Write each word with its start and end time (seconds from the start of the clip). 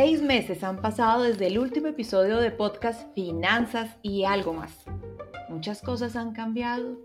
Seis 0.00 0.22
meses 0.22 0.62
han 0.62 0.80
pasado 0.80 1.24
desde 1.24 1.48
el 1.48 1.58
último 1.58 1.88
episodio 1.88 2.36
de 2.36 2.52
podcast 2.52 3.12
Finanzas 3.16 3.96
y 4.00 4.22
algo 4.22 4.52
más. 4.52 4.84
Muchas 5.48 5.82
cosas 5.82 6.14
han 6.14 6.34
cambiado, 6.34 6.98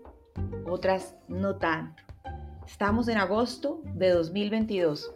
otras 0.64 1.16
no 1.26 1.56
tanto. 1.56 2.04
Estamos 2.64 3.08
en 3.08 3.18
agosto 3.18 3.82
de 3.94 4.10
2022. 4.10 5.12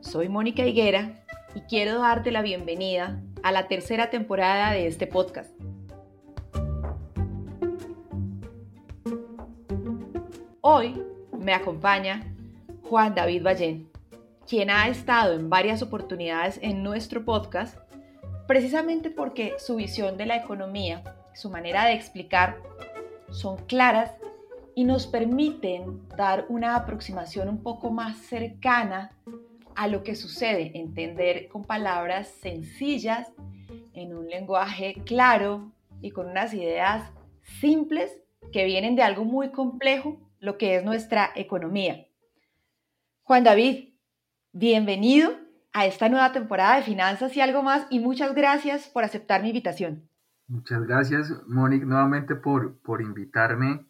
Soy 0.00 0.30
Mónica 0.30 0.66
Higuera 0.66 1.22
y 1.54 1.60
quiero 1.60 1.98
darte 1.98 2.30
la 2.30 2.40
bienvenida 2.40 3.20
a 3.42 3.52
la 3.52 3.68
tercera 3.68 4.08
temporada 4.08 4.72
de 4.72 4.86
este 4.86 5.06
podcast. 5.06 5.52
Hoy 10.62 10.98
me 11.38 11.52
acompaña 11.52 12.34
Juan 12.88 13.14
David 13.14 13.42
Ballén, 13.42 13.91
quien 14.48 14.70
ha 14.70 14.88
estado 14.88 15.34
en 15.34 15.48
varias 15.50 15.82
oportunidades 15.82 16.58
en 16.62 16.82
nuestro 16.82 17.24
podcast, 17.24 17.78
precisamente 18.46 19.10
porque 19.10 19.54
su 19.58 19.76
visión 19.76 20.16
de 20.16 20.26
la 20.26 20.36
economía, 20.36 21.02
su 21.34 21.50
manera 21.50 21.86
de 21.86 21.94
explicar, 21.94 22.58
son 23.30 23.56
claras 23.66 24.12
y 24.74 24.84
nos 24.84 25.06
permiten 25.06 26.06
dar 26.16 26.46
una 26.48 26.76
aproximación 26.76 27.48
un 27.48 27.62
poco 27.62 27.90
más 27.90 28.16
cercana 28.18 29.12
a 29.74 29.88
lo 29.88 30.02
que 30.02 30.14
sucede, 30.14 30.72
entender 30.74 31.48
con 31.48 31.64
palabras 31.64 32.28
sencillas, 32.28 33.32
en 33.94 34.14
un 34.14 34.28
lenguaje 34.28 34.94
claro 35.04 35.72
y 36.00 36.10
con 36.10 36.28
unas 36.28 36.52
ideas 36.54 37.10
simples 37.60 38.18
que 38.52 38.64
vienen 38.64 38.96
de 38.96 39.02
algo 39.02 39.24
muy 39.24 39.50
complejo, 39.50 40.18
lo 40.40 40.58
que 40.58 40.76
es 40.76 40.84
nuestra 40.84 41.30
economía. 41.34 42.06
Juan 43.22 43.44
David, 43.44 43.91
bienvenido 44.52 45.32
a 45.72 45.86
esta 45.86 46.08
nueva 46.08 46.32
temporada 46.32 46.76
de 46.76 46.82
Finanzas 46.82 47.34
y 47.36 47.40
algo 47.40 47.62
más 47.62 47.86
y 47.88 48.00
muchas 48.00 48.34
gracias 48.34 48.88
por 48.88 49.04
aceptar 49.04 49.42
mi 49.42 49.48
invitación. 49.48 50.08
Muchas 50.46 50.86
gracias, 50.86 51.32
Mónica, 51.46 51.86
nuevamente 51.86 52.34
por, 52.34 52.78
por 52.82 53.00
invitarme 53.00 53.86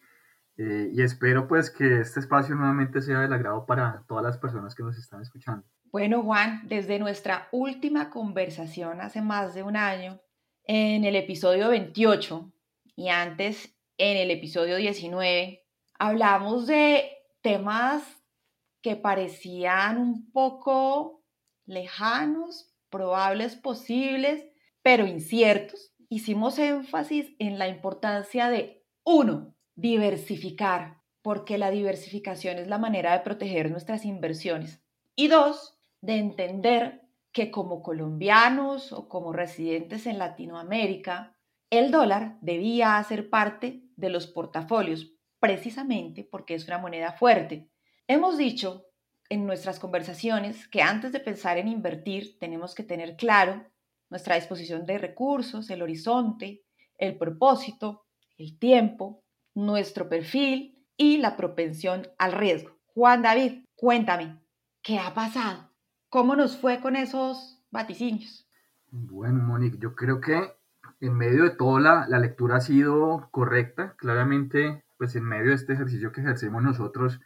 eh, 0.57 0.91
y 0.93 1.03
espero 1.03 1.49
pues 1.49 1.71
que 1.71 2.01
este 2.01 2.21
espacio 2.21 2.55
nuevamente 2.55 3.03
sea 3.03 3.21
del 3.21 3.33
agrado 3.33 3.67
para 3.67 4.05
todas 4.07 4.23
las 4.23 4.39
personas 4.39 4.75
que 4.75 4.85
nos 4.85 4.97
están 4.97 5.21
escuchando. 5.23 5.65
Bueno, 5.91 6.23
Juan, 6.23 6.69
desde 6.69 6.99
nuestra 6.99 7.49
última 7.51 8.11
conversación 8.11 9.01
hace 9.01 9.21
más 9.21 9.55
de 9.55 9.65
un 9.65 9.77
año, 9.77 10.21
en 10.65 11.05
el 11.05 11.17
episodio 11.17 11.69
28 11.69 12.53
y 12.95 13.09
antes 13.09 13.75
en 13.99 14.17
el 14.17 14.31
episodio 14.31 14.77
19, 14.77 15.65
hablamos 15.99 16.69
de 16.69 17.11
temas 17.43 18.22
que 18.83 18.97
parecían 18.97 19.99
un 19.99 20.31
poco 20.33 21.25
lejanos, 21.67 22.75
probables, 22.91 23.57
posibles, 23.57 24.45
pero 24.83 25.07
inciertos. 25.07 25.95
Hicimos 26.09 26.59
énfasis 26.59 27.35
en 27.39 27.59
la 27.59 27.69
importancia 27.69 28.51
de, 28.51 28.85
uno, 29.05 29.55
diversificar, 29.75 31.01
porque 31.23 31.57
la 31.57 31.71
diversificación 31.71 32.59
es 32.59 32.69
la 32.69 32.79
manera 32.79 33.13
de 33.13 33.21
proteger 33.21 33.71
nuestras 33.71 34.05
inversiones. 34.05 34.83
Y 35.17 35.29
dos, 35.29 35.79
de 36.01 36.17
entender 36.17 37.03
que 37.33 37.51
como 37.51 37.83
colombianos 37.83 38.93
o 38.93 39.09
como 39.09 39.33
residentes 39.33 40.07
en 40.07 40.19
Latinoamérica, 40.19 41.37
el 41.71 41.91
dólar 41.91 42.37
debía 42.43 42.99
hacer 42.99 43.31
parte 43.31 43.83
de 43.97 44.11
los 44.11 44.27
portafolios, 44.27 45.15
precisamente 45.41 46.25
porque 46.25 46.55
es 46.55 46.67
una 46.67 46.79
moneda 46.79 47.13
fuerte. 47.13 47.72
Hemos 48.09 48.37
dicho 48.37 48.87
en 49.29 49.47
nuestras 49.47 49.79
conversaciones 49.79 50.69
que 50.69 50.83
antes 50.83 51.13
de 51.13 51.21
pensar 51.21 51.57
en 51.59 51.69
invertir 51.69 52.39
tenemos 52.39 52.75
que 52.75 52.83
tener 52.83 53.17
claro 53.17 53.65
nuestra 54.11 54.35
disposición 54.35 54.85
de 54.85 54.99
recursos, 54.99 55.71
el 55.71 55.83
horizonte, 55.83 56.63
el 56.99 57.17
propósito, 57.17 58.05
el 58.37 58.59
tiempo, 58.59 59.25
nuestro 59.55 60.09
perfil 60.09 60.85
y 60.97 61.19
la 61.19 61.37
propensión 61.37 62.09
al 62.19 62.33
riesgo. 62.33 62.77
Juan 62.87 63.23
David, 63.23 63.65
cuéntame, 63.75 64.39
¿qué 64.83 64.99
ha 64.99 65.15
pasado? 65.15 65.71
¿Cómo 66.09 66.37
nos 66.37 66.59
fue 66.59 66.81
con 66.81 66.97
esos 66.97 67.63
vaticinios? 67.71 68.47
Bueno, 68.91 69.43
Mónica, 69.43 69.79
yo 69.81 69.95
creo 69.95 70.21
que 70.21 70.53
en 71.01 71.15
medio 71.15 71.45
de 71.45 71.57
todo 71.57 71.79
la, 71.79 72.07
la 72.09 72.19
lectura 72.19 72.57
ha 72.57 72.61
sido 72.61 73.29
correcta. 73.31 73.95
Claramente, 73.97 74.85
pues 74.99 75.17
en 75.17 75.25
medio 75.25 75.49
de 75.49 75.55
este 75.55 75.73
ejercicio 75.73 76.13
que 76.13 76.21
ejercemos 76.21 76.63
nosotros, 76.63 77.19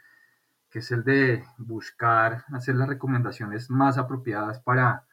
es 0.78 0.91
el 0.91 1.04
de 1.04 1.44
buscar 1.59 2.44
hacer 2.53 2.75
las 2.76 2.88
recomendaciones 2.88 3.70
más 3.70 3.98
apropiadas 3.98 4.60
para 4.60 5.04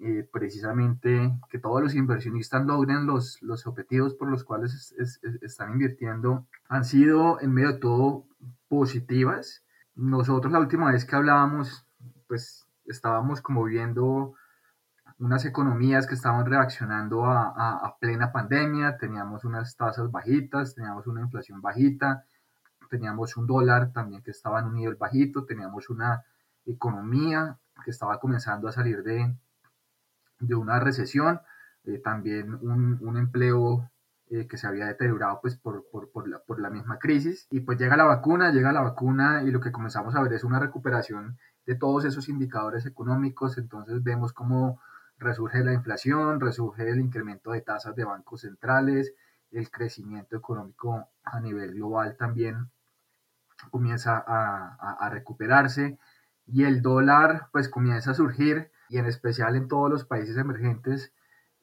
eh, 0.00 0.28
precisamente 0.32 1.36
que 1.50 1.58
todos 1.58 1.82
los 1.82 1.94
inversionistas 1.94 2.64
logren 2.64 3.06
los, 3.06 3.42
los 3.42 3.66
objetivos 3.66 4.14
por 4.14 4.30
los 4.30 4.44
cuales 4.44 4.94
es, 4.96 5.20
es, 5.22 5.42
están 5.42 5.72
invirtiendo, 5.72 6.46
han 6.68 6.84
sido 6.84 7.40
en 7.40 7.52
medio 7.52 7.72
de 7.72 7.78
todo 7.78 8.24
positivas. 8.68 9.64
Nosotros 9.96 10.52
la 10.52 10.60
última 10.60 10.92
vez 10.92 11.04
que 11.04 11.16
hablábamos, 11.16 11.84
pues 12.28 12.68
estábamos 12.86 13.40
como 13.40 13.64
viendo 13.64 14.34
unas 15.18 15.44
economías 15.44 16.06
que 16.06 16.14
estaban 16.14 16.46
reaccionando 16.46 17.26
a, 17.26 17.96
plena 18.00 18.30
pandemia, 18.30 18.98
teníamos 18.98 19.44
unas 19.44 19.76
tasas 19.76 20.10
bajitas, 20.10 20.74
teníamos 20.74 21.06
una 21.08 21.22
inflación 21.22 21.60
bajita, 21.60 22.24
teníamos 22.88 23.36
un 23.36 23.46
dólar 23.46 23.92
también 23.92 24.22
que 24.22 24.30
estaba 24.30 24.60
en 24.60 24.66
un 24.66 24.74
nivel 24.74 24.96
bajito, 24.96 25.44
teníamos 25.44 25.90
una 25.90 26.24
economía 26.66 27.58
que 27.84 27.90
estaba 27.90 28.18
comenzando 28.20 28.68
a 28.68 28.72
salir 28.72 29.02
de, 29.02 29.34
de 30.40 30.54
una 30.54 30.80
recesión, 30.80 31.40
eh, 31.84 31.98
también 31.98 32.54
un, 32.54 32.98
un 33.00 33.16
empleo 33.16 33.90
eh, 34.30 34.46
que 34.46 34.58
se 34.58 34.66
había 34.66 34.86
deteriorado 34.86 35.40
pues 35.40 35.56
por, 35.56 35.86
por, 35.90 36.10
por, 36.10 36.28
la, 36.28 36.40
por 36.40 36.60
la 36.60 36.68
misma 36.68 36.98
crisis. 36.98 37.46
Y 37.50 37.60
pues 37.60 37.78
llega 37.78 37.96
la 37.96 38.04
vacuna, 38.04 38.52
llega 38.52 38.72
la 38.72 38.82
vacuna 38.82 39.42
y 39.42 39.50
lo 39.50 39.60
que 39.60 39.72
comenzamos 39.72 40.14
a 40.14 40.22
ver 40.22 40.34
es 40.34 40.44
una 40.44 40.58
recuperación 40.58 41.38
de 41.64 41.76
todos 41.76 42.04
esos 42.04 42.28
indicadores 42.28 42.84
económicos, 42.86 43.58
entonces 43.58 44.02
vemos 44.02 44.32
cómo 44.32 44.80
resurge 45.18 45.64
la 45.64 45.72
inflación, 45.72 46.40
resurge 46.40 46.88
el 46.88 47.00
incremento 47.00 47.52
de 47.52 47.60
tasas 47.62 47.94
de 47.94 48.04
bancos 48.04 48.42
centrales, 48.42 49.14
el 49.50 49.70
crecimiento 49.70 50.36
económico 50.36 51.08
a 51.24 51.40
nivel 51.40 51.74
global 51.74 52.16
también 52.16 52.70
comienza 53.70 54.22
a, 54.26 54.96
a, 55.00 55.10
recuperarse 55.10 55.98
y 56.46 56.64
el 56.64 56.82
dólar 56.82 57.48
pues 57.52 57.68
comienza 57.68 58.12
a 58.12 58.14
surgir 58.14 58.70
y 58.88 58.98
en 58.98 59.06
especial 59.06 59.56
en 59.56 59.68
todos 59.68 59.90
los 59.90 60.04
países 60.04 60.36
emergentes 60.36 61.12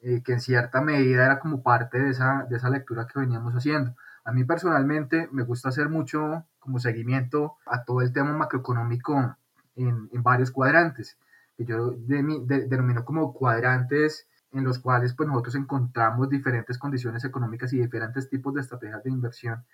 eh, 0.01 0.21
que 0.23 0.33
en 0.33 0.41
cierta 0.41 0.81
medida 0.81 1.25
era 1.25 1.39
como 1.39 1.63
parte 1.63 1.97
de 1.99 2.11
esa, 2.11 2.45
de 2.49 2.57
esa 2.57 2.69
lectura 2.69 3.07
que 3.07 3.19
veníamos 3.19 3.53
haciendo. 3.55 3.95
A 4.23 4.31
mí 4.31 4.43
personalmente 4.43 5.29
me 5.31 5.43
gusta 5.43 5.69
hacer 5.69 5.89
mucho 5.89 6.45
como 6.59 6.79
seguimiento 6.79 7.57
a 7.65 7.83
todo 7.83 8.01
el 8.01 8.11
tema 8.13 8.33
macroeconómico 8.33 9.35
en, 9.75 10.09
en 10.11 10.23
varios 10.23 10.51
cuadrantes, 10.51 11.17
que 11.57 11.65
yo 11.65 11.91
de, 11.91 12.21
de, 12.45 12.67
denomino 12.67 13.05
como 13.05 13.33
cuadrantes 13.33 14.27
en 14.51 14.63
los 14.63 14.79
cuales 14.79 15.13
pues 15.13 15.27
nosotros 15.27 15.55
encontramos 15.55 16.29
diferentes 16.29 16.77
condiciones 16.77 17.25
económicas 17.25 17.73
y 17.73 17.79
diferentes 17.79 18.29
tipos 18.29 18.53
de 18.53 18.61
estrategias 18.61 19.03
de 19.03 19.09
inversión. 19.09 19.65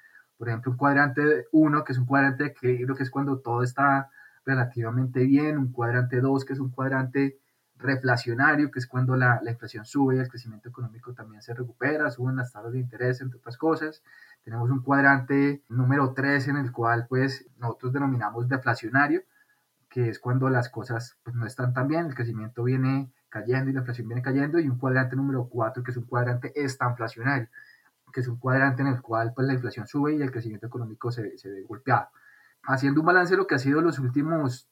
Por 0.41 0.49
ejemplo, 0.49 0.71
un 0.71 0.77
cuadrante 0.79 1.45
1, 1.51 1.83
que 1.83 1.93
es 1.93 1.99
un 1.99 2.07
cuadrante 2.07 2.45
de 2.45 2.49
equilibrio, 2.49 2.95
que 2.95 3.03
es 3.03 3.11
cuando 3.11 3.37
todo 3.37 3.61
está 3.61 4.09
relativamente 4.43 5.19
bien, 5.23 5.59
un 5.59 5.71
cuadrante 5.71 6.19
2, 6.19 6.45
que 6.45 6.53
es 6.53 6.59
un 6.59 6.71
cuadrante 6.71 7.37
reflacionario, 7.75 8.71
que 8.71 8.79
es 8.79 8.87
cuando 8.87 9.15
la, 9.15 9.39
la, 9.43 9.51
inflación 9.51 9.85
sube 9.85 10.15
y 10.15 10.17
el 10.17 10.27
crecimiento 10.27 10.67
económico 10.67 11.13
también 11.13 11.43
se 11.43 11.53
recupera, 11.53 12.09
suben 12.09 12.37
las 12.37 12.51
tasas 12.51 12.71
de 12.71 12.79
interés, 12.79 13.21
entre 13.21 13.37
otras 13.37 13.55
cosas. 13.55 14.01
Tenemos 14.43 14.71
un 14.71 14.81
cuadrante 14.81 15.61
número 15.69 16.11
3 16.11 16.47
en 16.47 16.57
el 16.57 16.71
cual 16.71 17.05
pues 17.07 17.45
nosotros 17.59 17.93
denominamos 17.93 18.49
deflacionario, 18.49 19.21
que 19.91 20.09
es 20.09 20.17
cuando 20.17 20.49
las 20.49 20.69
cosas 20.69 21.19
pues, 21.21 21.35
no 21.35 21.45
están 21.45 21.71
tan 21.75 21.87
bien, 21.87 22.07
el 22.07 22.15
crecimiento 22.15 22.63
viene 22.63 23.11
cayendo 23.29 23.69
y 23.69 23.73
la 23.73 23.81
inflación 23.81 24.07
viene 24.07 24.23
cayendo, 24.23 24.59
y 24.59 24.67
un 24.67 24.79
cuadrante 24.79 25.15
número 25.15 25.47
4 25.49 25.83
que 25.83 25.91
es 25.91 25.97
un 25.97 26.05
cuadrante 26.05 26.51
estanflacionario, 26.55 27.47
que 28.11 28.21
es 28.21 28.27
un 28.27 28.37
cuadrante 28.37 28.81
en 28.81 28.89
el 28.89 29.01
cual 29.01 29.33
pues, 29.35 29.47
la 29.47 29.53
inflación 29.53 29.87
sube 29.87 30.15
y 30.15 30.21
el 30.21 30.31
crecimiento 30.31 30.67
económico 30.67 31.11
se, 31.11 31.37
se 31.37 31.49
ve 31.49 31.63
golpeado. 31.63 32.09
Haciendo 32.63 33.01
un 33.01 33.07
balance 33.07 33.33
de 33.33 33.37
lo 33.37 33.47
que 33.47 33.55
ha 33.55 33.59
sido 33.59 33.81
los 33.81 33.99
últimos 33.99 34.69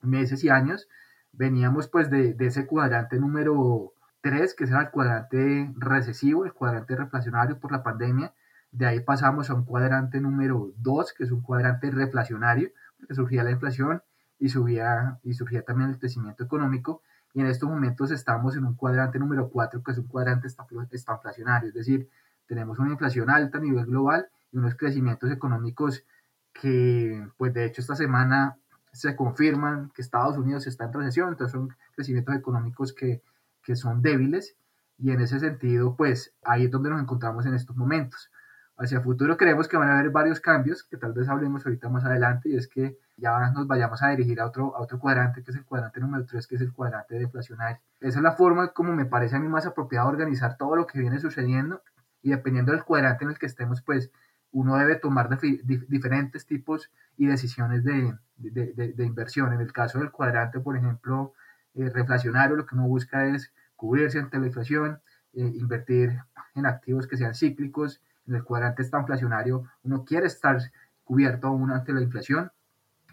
meses 0.00 0.44
y 0.44 0.48
años, 0.48 0.88
veníamos 1.32 1.88
pues 1.88 2.10
de, 2.10 2.34
de 2.34 2.46
ese 2.46 2.66
cuadrante 2.66 3.18
número 3.18 3.92
3, 4.26 4.54
que 4.54 4.64
era 4.64 4.80
el 4.80 4.90
cuadrante 4.90 5.72
recesivo, 5.76 6.44
el 6.44 6.52
cuadrante 6.52 6.96
reflacionario 6.96 7.58
por 7.60 7.72
la 7.72 7.82
pandemia. 7.82 8.34
De 8.72 8.86
ahí 8.86 9.00
pasamos 9.00 9.50
a 9.50 9.54
un 9.54 9.64
cuadrante 9.64 10.20
número 10.20 10.72
2, 10.78 11.12
que 11.12 11.24
es 11.24 11.30
un 11.30 11.42
cuadrante 11.42 11.90
reflacionario, 11.90 12.70
porque 12.98 13.14
surgía 13.14 13.44
la 13.44 13.52
inflación 13.52 14.02
y, 14.38 14.48
subía, 14.48 15.20
y 15.22 15.34
surgía 15.34 15.62
también 15.62 15.90
el 15.90 15.98
crecimiento 15.98 16.44
económico. 16.44 17.02
Y 17.34 17.40
en 17.40 17.46
estos 17.46 17.68
momentos 17.68 18.10
estamos 18.10 18.56
en 18.56 18.64
un 18.64 18.74
cuadrante 18.74 19.18
número 19.18 19.48
4, 19.48 19.82
que 19.82 19.92
es 19.92 19.98
un 19.98 20.08
cuadrante 20.08 20.48
estanflacionario, 20.90 21.68
es 21.68 21.74
decir, 21.74 22.08
tenemos 22.46 22.78
una 22.78 22.92
inflación 22.92 23.30
alta 23.30 23.58
a 23.58 23.60
nivel 23.60 23.86
global 23.86 24.28
y 24.52 24.58
unos 24.58 24.74
crecimientos 24.74 25.30
económicos 25.30 26.04
que, 26.52 27.26
pues 27.36 27.52
de 27.52 27.66
hecho, 27.66 27.80
esta 27.80 27.96
semana 27.96 28.56
se 28.92 29.14
confirman 29.14 29.90
que 29.94 30.02
Estados 30.02 30.38
Unidos 30.38 30.66
está 30.66 30.84
en 30.84 30.92
recesión, 30.92 31.28
entonces 31.28 31.52
son 31.52 31.76
crecimientos 31.94 32.34
económicos 32.34 32.92
que, 32.92 33.22
que 33.62 33.76
son 33.76 34.00
débiles 34.00 34.56
y 34.98 35.10
en 35.10 35.20
ese 35.20 35.38
sentido, 35.38 35.94
pues 35.96 36.34
ahí 36.42 36.64
es 36.64 36.70
donde 36.70 36.90
nos 36.90 37.00
encontramos 37.00 37.44
en 37.46 37.54
estos 37.54 37.76
momentos. 37.76 38.30
Hacia 38.78 38.98
el 38.98 39.04
futuro 39.04 39.36
creemos 39.36 39.68
que 39.68 39.76
van 39.76 39.88
a 39.88 39.98
haber 39.98 40.10
varios 40.10 40.40
cambios, 40.40 40.84
que 40.84 40.96
tal 40.96 41.12
vez 41.12 41.28
hablemos 41.28 41.64
ahorita 41.64 41.88
más 41.88 42.04
adelante, 42.04 42.50
y 42.50 42.56
es 42.56 42.68
que 42.68 42.98
ya 43.16 43.50
nos 43.50 43.66
vayamos 43.66 44.02
a 44.02 44.08
dirigir 44.08 44.40
a 44.40 44.46
otro, 44.46 44.76
a 44.76 44.80
otro 44.80 44.98
cuadrante, 44.98 45.42
que 45.42 45.50
es 45.50 45.56
el 45.56 45.64
cuadrante 45.64 46.00
número 46.00 46.26
3, 46.26 46.46
que 46.46 46.56
es 46.56 46.60
el 46.60 46.72
cuadrante 46.72 47.18
deflacionario. 47.18 47.80
Esa 48.00 48.18
es 48.18 48.22
la 48.22 48.32
forma 48.32 48.68
como 48.68 48.92
me 48.92 49.06
parece 49.06 49.36
a 49.36 49.38
mí 49.38 49.48
más 49.48 49.64
apropiada 49.66 50.06
organizar 50.06 50.56
todo 50.58 50.76
lo 50.76 50.86
que 50.86 50.98
viene 50.98 51.18
sucediendo, 51.18 51.82
y 52.26 52.30
dependiendo 52.30 52.72
del 52.72 52.82
cuadrante 52.82 53.22
en 53.22 53.30
el 53.30 53.38
que 53.38 53.46
estemos, 53.46 53.82
pues 53.82 54.10
uno 54.50 54.76
debe 54.76 54.96
tomar 54.96 55.28
diferentes 55.38 56.44
tipos 56.44 56.90
y 57.16 57.26
decisiones 57.26 57.84
de, 57.84 58.16
de, 58.36 58.72
de, 58.72 59.04
inversión. 59.04 59.52
En 59.52 59.60
el 59.60 59.72
caso 59.72 60.00
del 60.00 60.10
cuadrante, 60.10 60.58
por 60.58 60.76
ejemplo, 60.76 61.34
eh, 61.76 61.88
reflacionario, 61.88 62.56
lo 62.56 62.66
que 62.66 62.74
uno 62.74 62.88
busca 62.88 63.26
es 63.26 63.52
cubrirse 63.76 64.18
ante 64.18 64.40
la 64.40 64.46
inflación, 64.46 64.98
eh, 65.34 65.52
invertir 65.54 66.18
en 66.56 66.66
activos 66.66 67.06
que 67.06 67.16
sean 67.16 67.36
cíclicos. 67.36 68.00
En 68.26 68.34
el 68.34 68.42
cuadrante 68.42 68.82
estanflacionario, 68.82 69.62
uno 69.84 70.04
quiere 70.04 70.26
estar 70.26 70.58
cubierto 71.04 71.46
aún 71.46 71.70
ante 71.70 71.92
la 71.92 72.00
inflación 72.00 72.50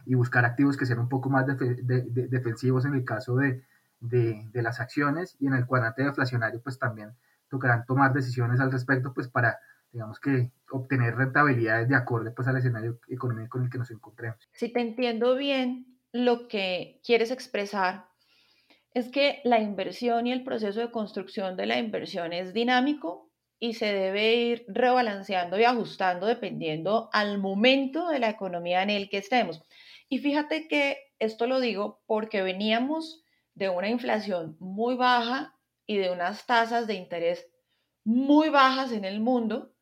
y 0.08 0.16
buscar 0.16 0.44
activos 0.44 0.76
que 0.76 0.88
sean 0.88 0.98
un 0.98 1.10
poco 1.10 1.30
más 1.30 1.46
defensivos 1.46 2.86
en 2.86 2.96
el 2.96 3.06
caso 3.06 3.36
de, 3.36 3.64
las 4.54 4.80
acciones. 4.80 5.36
Y 5.40 5.46
en 5.46 5.54
el 5.54 5.68
cuadrante 5.68 6.02
deflacionario, 6.02 6.62
pues 6.64 6.80
también 6.80 7.12
tocarán 7.54 7.86
tomar 7.86 8.14
decisiones 8.14 8.60
al 8.60 8.72
respecto, 8.72 9.14
pues 9.14 9.28
para 9.28 9.60
digamos 9.92 10.20
que 10.20 10.52
obtener 10.72 11.16
rentabilidades 11.16 11.88
de 11.88 11.96
acuerdo 11.96 12.34
pues 12.36 12.48
al 12.48 12.58
escenario 12.58 13.00
económico 13.08 13.60
en 13.60 13.66
el 13.66 13.70
que 13.70 13.78
nos 13.78 13.92
encontremos. 13.92 14.40
Si 14.52 14.74
te 14.74 14.82
entiendo 14.82 15.36
bien, 15.36 16.00
lo 16.12 16.48
que 16.48 17.00
quieres 17.06 17.30
expresar 17.30 18.08
es 18.96 19.10
que 19.10 19.40
la 19.44 19.60
inversión 19.60 20.26
y 20.26 20.32
el 20.32 20.44
proceso 20.44 20.80
de 20.80 20.92
construcción 20.92 21.56
de 21.56 21.68
la 21.68 21.78
inversión 21.78 22.34
es 22.34 22.54
dinámico 22.54 23.30
y 23.60 23.76
se 23.76 23.94
debe 23.94 24.36
ir 24.36 24.66
rebalanceando 24.68 25.60
y 25.60 25.64
ajustando 25.64 26.26
dependiendo 26.26 27.10
al 27.14 27.38
momento 27.38 28.10
de 28.10 28.20
la 28.20 28.30
economía 28.30 28.82
en 28.82 28.90
el 28.90 29.10
que 29.10 29.20
estemos. 29.20 29.64
Y 30.10 30.18
fíjate 30.18 30.68
que 30.68 30.98
esto 31.20 31.46
lo 31.46 31.60
digo 31.60 32.02
porque 32.08 32.42
veníamos 32.42 33.24
de 33.54 33.70
una 33.70 33.90
inflación 33.90 34.58
muy 34.60 34.96
baja 34.96 35.56
y 35.86 35.98
de 35.98 36.12
unas 36.12 36.46
tasas 36.46 36.88
de 36.88 36.96
interés 36.96 37.50
muy 38.04 38.50
bajas 38.50 38.92
en 38.92 39.06
el 39.06 39.20
mundo 39.20 39.74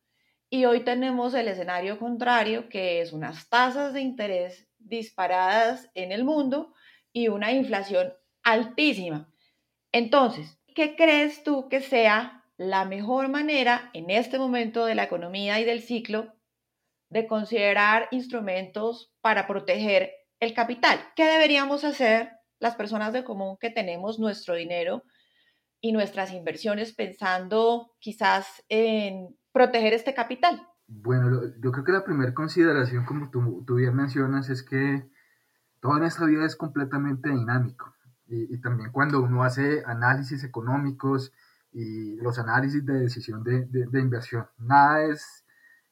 y 0.54 0.66
hoy 0.66 0.80
tenemos 0.80 1.32
el 1.32 1.48
escenario 1.48 1.98
contrario, 1.98 2.68
que 2.68 3.00
es 3.00 3.14
unas 3.14 3.48
tasas 3.48 3.94
de 3.94 4.02
interés 4.02 4.68
disparadas 4.78 5.90
en 5.94 6.12
el 6.12 6.24
mundo 6.24 6.74
y 7.10 7.28
una 7.28 7.52
inflación 7.52 8.12
altísima. 8.42 9.32
Entonces, 9.92 10.58
¿qué 10.74 10.94
crees 10.94 11.42
tú 11.42 11.70
que 11.70 11.80
sea 11.80 12.44
la 12.58 12.84
mejor 12.84 13.28
manera 13.28 13.90
en 13.94 14.10
este 14.10 14.38
momento 14.38 14.84
de 14.84 14.94
la 14.94 15.04
economía 15.04 15.58
y 15.58 15.64
del 15.64 15.80
ciclo 15.80 16.34
de 17.08 17.26
considerar 17.26 18.08
instrumentos 18.10 19.10
para 19.22 19.46
proteger 19.46 20.12
el 20.38 20.52
capital? 20.52 21.00
¿Qué 21.16 21.24
deberíamos 21.24 21.82
hacer 21.82 22.30
las 22.58 22.76
personas 22.76 23.14
de 23.14 23.24
común 23.24 23.56
que 23.58 23.70
tenemos 23.70 24.18
nuestro 24.18 24.54
dinero 24.54 25.02
y 25.82 25.92
nuestras 25.92 26.32
inversiones 26.32 26.94
pensando 26.94 27.92
quizás 27.98 28.64
en 28.68 29.36
proteger 29.52 29.92
este 29.92 30.14
capital? 30.14 30.66
Bueno, 30.86 31.42
yo 31.60 31.72
creo 31.72 31.84
que 31.84 31.92
la 31.92 32.04
primera 32.04 32.32
consideración, 32.32 33.04
como 33.04 33.30
tú, 33.30 33.64
tú, 33.66 33.74
bien 33.74 33.94
mencionas, 33.94 34.48
es 34.48 34.62
que 34.62 35.10
toda 35.80 35.98
nuestra 35.98 36.26
vida 36.26 36.46
es 36.46 36.54
completamente 36.54 37.28
dinámico. 37.28 37.92
Y, 38.28 38.54
y, 38.54 38.60
también 38.60 38.92
cuando 38.92 39.20
uno 39.20 39.42
hace 39.42 39.82
análisis 39.84 40.44
económicos 40.44 41.32
y 41.72 42.14
los 42.16 42.38
análisis 42.38 42.86
de 42.86 43.00
decisión 43.00 43.42
de, 43.42 43.64
de, 43.66 43.86
de 43.86 44.00
inversión, 44.00 44.46
nada 44.58 45.04
es 45.04 45.44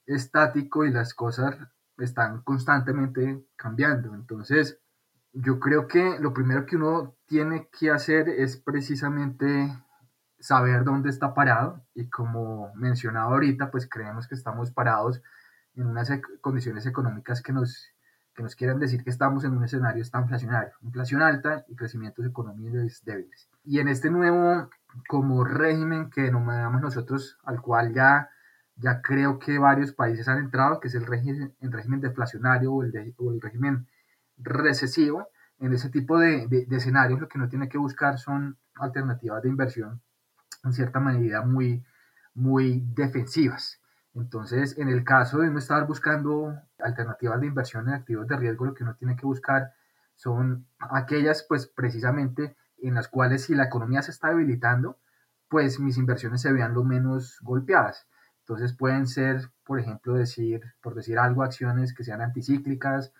estático 0.06 0.84
y 0.84 0.92
las 0.92 1.14
cosas 1.14 1.56
están 1.98 2.42
constantemente 2.42 3.44
cambiando. 3.56 4.14
Entonces, 4.14 4.78
yo 5.32 5.60
creo 5.60 5.86
que 5.86 6.18
lo 6.18 6.32
primero 6.32 6.66
que 6.66 6.76
uno 6.76 7.14
tiene 7.26 7.68
que 7.78 7.90
hacer 7.90 8.28
es 8.28 8.56
precisamente 8.56 9.72
saber 10.40 10.84
dónde 10.84 11.10
está 11.10 11.34
parado 11.34 11.84
y 11.94 12.08
como 12.08 12.72
mencionado 12.74 13.30
ahorita, 13.30 13.70
pues 13.70 13.88
creemos 13.88 14.26
que 14.26 14.34
estamos 14.34 14.70
parados 14.70 15.22
en 15.74 15.86
unas 15.86 16.10
condiciones 16.40 16.86
económicas 16.86 17.42
que 17.42 17.52
nos, 17.52 17.88
que 18.34 18.42
nos 18.42 18.56
quieren 18.56 18.78
decir 18.78 19.04
que 19.04 19.10
estamos 19.10 19.44
en 19.44 19.56
un 19.56 19.64
escenario 19.64 20.02
inflacionario, 20.02 20.72
inflación 20.82 21.22
alta 21.22 21.64
y 21.68 21.76
crecimientos 21.76 22.26
económicos 22.26 23.04
débiles. 23.04 23.48
Y 23.64 23.78
en 23.78 23.88
este 23.88 24.10
nuevo 24.10 24.68
como 25.08 25.44
régimen 25.44 26.10
que 26.10 26.22
denominamos 26.22 26.80
nosotros, 26.80 27.38
al 27.44 27.60
cual 27.60 27.94
ya, 27.94 28.30
ya 28.76 29.02
creo 29.02 29.38
que 29.38 29.58
varios 29.58 29.92
países 29.92 30.26
han 30.26 30.38
entrado, 30.38 30.80
que 30.80 30.88
es 30.88 30.94
el 30.94 31.06
régimen, 31.06 31.54
el 31.60 31.70
régimen 31.70 32.00
deflacionario 32.00 32.72
o 32.72 32.82
el, 32.82 33.14
o 33.18 33.32
el 33.32 33.40
régimen 33.40 33.86
recesivo, 34.42 35.28
en 35.58 35.72
ese 35.74 35.90
tipo 35.90 36.18
de, 36.18 36.46
de, 36.48 36.76
escenarios 36.76 37.20
lo 37.20 37.28
que 37.28 37.38
uno 37.38 37.48
tiene 37.48 37.68
que 37.68 37.78
buscar 37.78 38.18
son 38.18 38.56
alternativas 38.76 39.42
de 39.42 39.48
inversión 39.50 40.00
en 40.64 40.72
cierta 40.72 41.00
medida 41.00 41.42
muy, 41.42 41.84
muy 42.34 42.82
defensivas. 42.94 43.80
Entonces, 44.14 44.76
en 44.78 44.88
el 44.88 45.04
caso 45.04 45.38
de 45.38 45.50
no 45.50 45.58
estar 45.58 45.86
buscando 45.86 46.54
alternativas 46.78 47.40
de 47.40 47.46
inversión 47.46 47.88
en 47.88 47.94
activos 47.94 48.26
de 48.26 48.36
riesgo, 48.36 48.64
lo 48.66 48.74
que 48.74 48.84
uno 48.84 48.96
tiene 48.96 49.16
que 49.16 49.26
buscar 49.26 49.72
son 50.14 50.66
aquellas, 50.78 51.44
pues 51.48 51.66
precisamente 51.66 52.56
en 52.82 52.94
las 52.94 53.08
cuales 53.08 53.44
si 53.44 53.54
la 53.54 53.64
economía 53.64 54.02
se 54.02 54.10
está 54.10 54.28
debilitando, 54.28 54.98
pues 55.48 55.80
mis 55.80 55.96
inversiones 55.96 56.40
se 56.40 56.52
vean 56.52 56.74
lo 56.74 56.84
menos 56.84 57.38
golpeadas. 57.42 58.06
Entonces 58.40 58.74
pueden 58.74 59.06
ser, 59.06 59.50
por 59.64 59.78
ejemplo, 59.78 60.14
decir, 60.14 60.62
por 60.82 60.94
decir 60.94 61.18
algo, 61.18 61.42
acciones 61.42 61.94
que 61.94 62.04
sean 62.04 62.20
anticíclicas, 62.20 63.12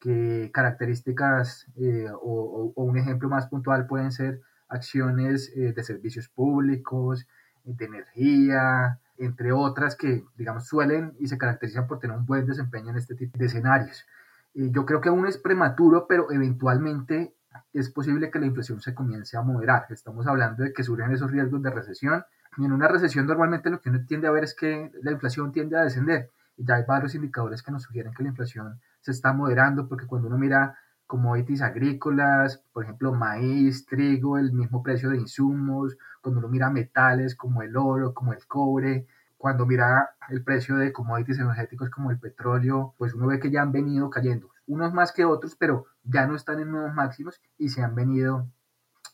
que 0.00 0.50
características 0.52 1.66
eh, 1.76 2.08
o, 2.10 2.72
o, 2.74 2.82
un 2.82 2.96
ejemplo 2.96 3.28
más 3.28 3.46
puntual 3.46 3.86
pueden 3.86 4.10
ser 4.10 4.40
acciones 4.68 5.52
eh, 5.54 5.72
de 5.72 5.84
servicios 5.84 6.28
públicos, 6.28 7.26
de 7.64 7.84
energía, 7.84 8.98
entre 9.18 9.52
otras 9.52 9.96
que, 9.96 10.24
digamos, 10.36 10.66
suelen 10.66 11.12
y 11.18 11.26
se 11.28 11.36
caracterizan 11.36 11.86
por 11.86 11.98
tener 11.98 12.16
un 12.16 12.24
buen 12.24 12.46
desempeño 12.46 12.90
en 12.90 12.96
este 12.96 13.14
tipo 13.14 13.36
de 13.36 13.46
escenarios. 13.46 14.06
Eh, 14.54 14.70
yo 14.72 14.86
creo 14.86 15.00
que 15.00 15.10
aún 15.10 15.26
es 15.26 15.36
prematuro, 15.36 16.06
pero 16.08 16.32
eventualmente 16.32 17.34
es 17.72 17.90
posible 17.90 18.30
que 18.30 18.38
la 18.38 18.46
inflación 18.46 18.80
se 18.80 18.94
comience 18.94 19.36
a 19.36 19.42
moderar. 19.42 19.86
Estamos 19.90 20.26
hablando 20.26 20.64
de 20.64 20.72
que 20.72 20.82
surgen 20.82 21.12
esos 21.12 21.30
riesgos 21.30 21.62
de 21.62 21.70
recesión. 21.70 22.24
Y 22.56 22.64
en 22.64 22.72
una 22.72 22.88
recesión 22.88 23.26
normalmente 23.26 23.70
lo 23.70 23.80
que 23.80 23.90
uno 23.90 24.04
tiende 24.06 24.26
a 24.26 24.30
ver 24.30 24.44
es 24.44 24.54
que 24.54 24.90
la 25.02 25.12
inflación 25.12 25.52
tiende 25.52 25.76
a 25.76 25.82
descender. 25.82 26.30
Y 26.56 26.64
ya 26.64 26.76
hay 26.76 26.84
varios 26.86 27.14
indicadores 27.14 27.62
que 27.62 27.70
nos 27.70 27.82
sugieren 27.82 28.12
que 28.14 28.22
la 28.22 28.30
inflación 28.30 28.80
se 29.00 29.12
está 29.12 29.32
moderando, 29.32 29.88
porque 29.88 30.06
cuando 30.06 30.28
uno 30.28 30.38
mira 30.38 30.76
commodities 31.06 31.62
agrícolas, 31.62 32.62
por 32.72 32.84
ejemplo, 32.84 33.12
maíz, 33.12 33.84
trigo, 33.84 34.38
el 34.38 34.52
mismo 34.52 34.82
precio 34.82 35.10
de 35.10 35.16
insumos, 35.16 35.96
cuando 36.22 36.38
uno 36.38 36.48
mira 36.48 36.70
metales 36.70 37.34
como 37.34 37.62
el 37.62 37.76
oro, 37.76 38.14
como 38.14 38.32
el 38.32 38.46
cobre, 38.46 39.06
cuando 39.36 39.66
mira 39.66 40.10
el 40.28 40.44
precio 40.44 40.76
de 40.76 40.92
commodities 40.92 41.38
energéticos 41.38 41.90
como 41.90 42.10
el 42.10 42.20
petróleo, 42.20 42.94
pues 42.98 43.14
uno 43.14 43.26
ve 43.26 43.40
que 43.40 43.50
ya 43.50 43.62
han 43.62 43.72
venido 43.72 44.10
cayendo, 44.10 44.50
unos 44.66 44.92
más 44.92 45.12
que 45.12 45.24
otros, 45.24 45.56
pero 45.56 45.86
ya 46.04 46.26
no 46.26 46.36
están 46.36 46.60
en 46.60 46.70
nuevos 46.70 46.94
máximos 46.94 47.40
y 47.58 47.70
se 47.70 47.82
han 47.82 47.94
venido 47.94 48.46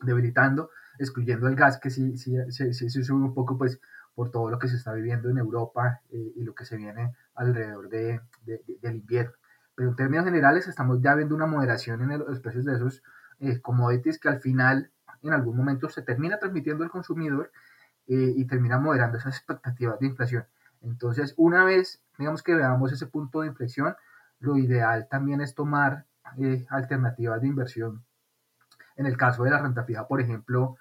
debilitando, 0.02 0.70
excluyendo 0.98 1.48
el 1.48 1.56
gas 1.56 1.78
que 1.78 1.90
sí, 1.90 2.18
sí, 2.18 2.34
sube 2.90 3.24
un 3.24 3.34
poco 3.34 3.56
pues 3.56 3.80
por 4.14 4.30
todo 4.30 4.50
lo 4.50 4.58
que 4.58 4.68
se 4.68 4.76
está 4.76 4.92
viviendo 4.92 5.30
en 5.30 5.38
Europa 5.38 6.00
eh, 6.10 6.32
y 6.34 6.42
lo 6.42 6.54
que 6.54 6.64
se 6.64 6.76
viene 6.76 7.14
alrededor 7.34 7.88
de, 7.88 8.20
del 8.44 8.96
invierno. 8.96 9.32
Pero 9.76 9.90
en 9.90 9.96
términos 9.96 10.24
generales 10.24 10.66
estamos 10.66 11.00
ya 11.00 11.14
viendo 11.14 11.34
una 11.34 11.46
moderación 11.46 12.00
en 12.02 12.18
los 12.18 12.40
precios 12.40 12.64
de 12.64 12.74
esos 12.74 13.02
eh, 13.38 13.60
commodities 13.60 14.18
que 14.18 14.28
al 14.28 14.40
final 14.40 14.90
en 15.22 15.32
algún 15.32 15.56
momento 15.56 15.88
se 15.88 16.02
termina 16.02 16.38
transmitiendo 16.38 16.82
al 16.82 16.90
consumidor 16.90 17.52
eh, 18.08 18.32
y 18.34 18.46
termina 18.46 18.78
moderando 18.78 19.18
esas 19.18 19.36
expectativas 19.36 20.00
de 20.00 20.06
inflación. 20.06 20.46
Entonces, 20.80 21.34
una 21.36 21.64
vez, 21.64 22.02
digamos 22.18 22.42
que 22.42 22.54
veamos 22.54 22.92
ese 22.92 23.06
punto 23.06 23.42
de 23.42 23.48
inflexión, 23.48 23.94
lo 24.40 24.56
ideal 24.56 25.08
también 25.10 25.40
es 25.42 25.54
tomar 25.54 26.06
eh, 26.38 26.66
alternativas 26.70 27.40
de 27.42 27.48
inversión. 27.48 28.04
En 28.96 29.04
el 29.04 29.16
caso 29.16 29.44
de 29.44 29.50
la 29.50 29.58
renta 29.60 29.84
fija, 29.84 30.08
por 30.08 30.22
ejemplo, 30.22 30.76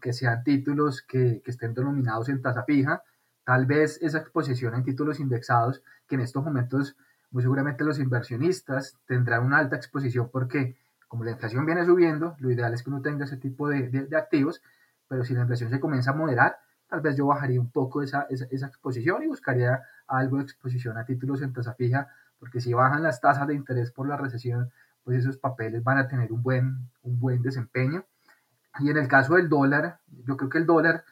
que 0.00 0.12
sean 0.12 0.44
títulos 0.44 1.02
que, 1.02 1.42
que 1.44 1.50
estén 1.50 1.74
denominados 1.74 2.28
en 2.28 2.40
tasa 2.40 2.62
fija, 2.62 3.02
tal 3.42 3.66
vez 3.66 3.98
esa 4.00 4.18
exposición 4.18 4.74
en 4.74 4.84
títulos 4.84 5.18
indexados, 5.18 5.82
que 6.06 6.14
en 6.14 6.20
estos 6.20 6.44
momentos 6.44 6.96
muy 7.30 7.42
seguramente 7.42 7.84
los 7.84 7.98
inversionistas 7.98 8.96
tendrán 9.06 9.44
una 9.44 9.58
alta 9.58 9.76
exposición 9.76 10.30
porque 10.32 10.76
como 11.08 11.24
la 11.24 11.30
inflación 11.32 11.64
viene 11.64 11.84
subiendo, 11.84 12.36
lo 12.38 12.50
ideal 12.50 12.74
es 12.74 12.82
que 12.82 12.90
uno 12.90 13.00
tenga 13.00 13.24
ese 13.24 13.38
tipo 13.38 13.68
de, 13.68 13.88
de, 13.88 14.16
activos, 14.16 14.62
pero 15.08 15.24
si 15.24 15.34
la 15.34 15.40
inflación 15.40 15.70
se 15.70 15.80
comienza 15.80 16.10
a 16.10 16.14
moderar, 16.14 16.58
tal 16.86 17.00
vez 17.00 17.16
yo 17.16 17.26
bajaría 17.26 17.60
un 17.60 17.70
poco 17.70 18.02
esa, 18.02 18.26
esa, 18.28 18.46
esa, 18.50 18.66
exposición 18.66 19.22
y 19.22 19.26
buscaría 19.26 19.82
algo 20.06 20.36
de 20.36 20.42
exposición 20.42 20.98
a 20.98 21.06
títulos 21.06 21.40
en 21.40 21.52
tasa 21.54 21.74
fija, 21.74 22.08
porque 22.38 22.60
si 22.60 22.74
bajan 22.74 23.02
las 23.02 23.20
tasas 23.20 23.46
de 23.46 23.54
interés 23.54 23.90
por 23.90 24.06
la 24.06 24.18
recesión, 24.18 24.70
pues 25.02 25.20
esos 25.20 25.38
papeles 25.38 25.82
van 25.82 25.96
a 25.96 26.08
tener 26.08 26.30
un 26.30 26.42
buen, 26.42 26.90
un 27.02 27.18
buen 27.18 27.40
desempeño. 27.40 28.04
Y 28.78 28.90
en 28.90 28.98
el 28.98 29.08
caso 29.08 29.36
del 29.36 29.48
dólar, 29.48 30.00
yo 30.26 30.36
creo 30.36 30.50
que 30.50 30.58
el 30.58 30.66
dólar, 30.66 31.04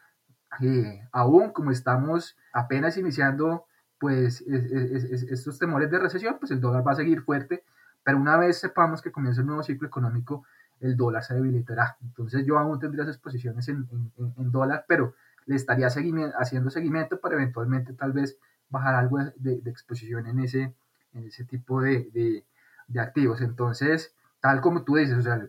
eh, 0.61 1.01
aún 1.13 1.53
como 1.53 1.71
estamos 1.71 2.37
apenas 2.53 2.99
iniciando 2.99 3.65
pues 3.99 4.43
estos 4.43 5.59
temores 5.59 5.91
de 5.91 5.99
recesión, 5.99 6.37
pues 6.38 6.50
el 6.50 6.61
dólar 6.61 6.87
va 6.87 6.93
a 6.93 6.97
seguir 6.97 7.23
fuerte, 7.23 7.65
pero 8.05 8.19
una 8.19 8.37
vez 8.37 8.59
sepamos 8.59 9.03
que 9.03 9.11
comienza 9.11 9.41
el 9.41 9.47
nuevo 9.47 9.62
ciclo 9.62 9.88
económico, 9.88 10.45
el 10.81 10.97
dólar 10.97 11.25
se 11.25 11.35
debilitará. 11.35 11.97
Entonces 12.03 12.45
yo 12.45 12.59
aún 12.59 12.79
tendría 12.79 13.05
esas 13.05 13.19
posiciones 13.19 13.69
en, 13.69 13.88
en, 14.19 14.53
dólar, 14.53 14.85
pero 14.87 15.15
le 15.47 15.57
estaría 15.57 15.88
seguimiento, 15.91 16.37
haciendo 16.38 16.71
seguimiento 16.71 17.21
para 17.21 17.37
eventualmente 17.37 17.95
tal 17.95 18.12
vez 18.12 18.38
bajar 18.69 18.95
algo 18.95 19.19
de, 19.19 19.61
de 19.61 19.71
exposición 19.71 20.26
en 20.26 20.41
ese, 20.41 20.75
en 21.15 21.26
ese 21.26 21.45
tipo 21.45 21.81
de, 21.81 22.11
de, 22.12 22.45
de, 22.88 23.00
activos. 23.00 23.41
Entonces, 23.41 24.15
tal 24.41 24.61
como 24.61 24.83
tú 24.83 24.97
dices, 24.97 25.17
o 25.17 25.23
sea, 25.23 25.45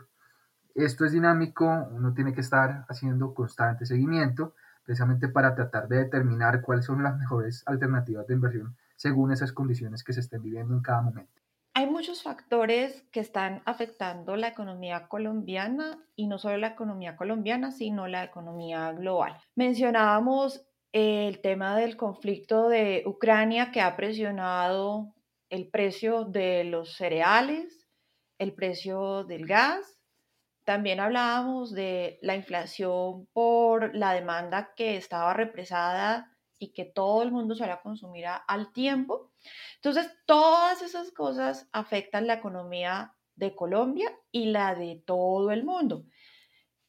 esto 0.76 1.06
es 1.06 1.12
dinámico, 1.12 1.66
uno 1.92 2.14
tiene 2.14 2.34
que 2.34 2.42
estar 2.42 2.86
haciendo 2.88 3.34
constante 3.34 3.86
seguimiento 3.86 4.54
precisamente 4.88 5.28
para 5.28 5.54
tratar 5.54 5.90
de 5.90 5.98
determinar 5.98 6.62
cuáles 6.62 6.86
son 6.86 7.04
las 7.04 7.18
mejores 7.18 7.62
alternativas 7.66 8.26
de 8.26 8.36
inversión 8.36 8.78
según 8.96 9.34
esas 9.34 9.52
condiciones 9.52 10.02
que 10.02 10.14
se 10.14 10.22
estén 10.22 10.42
viviendo 10.42 10.74
en 10.74 10.82
cada 10.82 11.02
momento. 11.02 11.42
Hay 11.74 11.88
muchos 11.88 12.24
factores 12.24 13.04
que 13.12 13.20
están 13.20 13.62
afectando 13.66 14.38
la 14.38 14.48
economía 14.48 15.10
colombiana 15.10 16.00
y 16.16 16.28
no 16.28 16.40
solo 16.40 16.58
la 16.58 16.70
economía 16.70 17.18
colombiana, 17.18 17.72
sino 17.72 18.08
la 18.08 18.24
economía 18.24 18.94
global. 18.94 19.38
Mencionábamos 19.56 20.66
el 20.94 21.42
tema 21.42 21.76
del 21.76 21.98
conflicto 21.98 22.70
de 22.70 23.04
Ucrania 23.06 23.72
que 23.72 23.82
ha 23.82 23.96
presionado 23.98 25.14
el 25.50 25.68
precio 25.68 26.24
de 26.24 26.64
los 26.64 26.96
cereales, 26.96 27.90
el 28.40 28.54
precio 28.54 29.26
del 29.26 29.46
gas 29.46 29.97
también 30.68 31.00
hablábamos 31.00 31.72
de 31.72 32.20
la 32.22 32.36
inflación 32.36 33.26
por 33.32 33.96
la 33.96 34.12
demanda 34.12 34.74
que 34.76 34.98
estaba 34.98 35.34
represada 35.34 36.38
y 36.60 36.74
que 36.74 36.84
todo 36.84 37.24
el 37.24 37.32
mundo 37.32 37.56
se 37.56 37.66
la 37.66 37.82
consumirá 37.82 38.36
al 38.36 38.74
tiempo. 38.74 39.32
Entonces, 39.76 40.12
todas 40.26 40.82
esas 40.82 41.14
cosas 41.14 41.70
afectan 41.72 42.28
la 42.28 42.34
economía 42.34 43.16
de 43.36 43.56
Colombia 43.56 44.12
y 44.30 44.48
la 44.48 44.76
de 44.76 45.02
todo 45.06 45.52
el 45.52 45.64
mundo. 45.64 46.04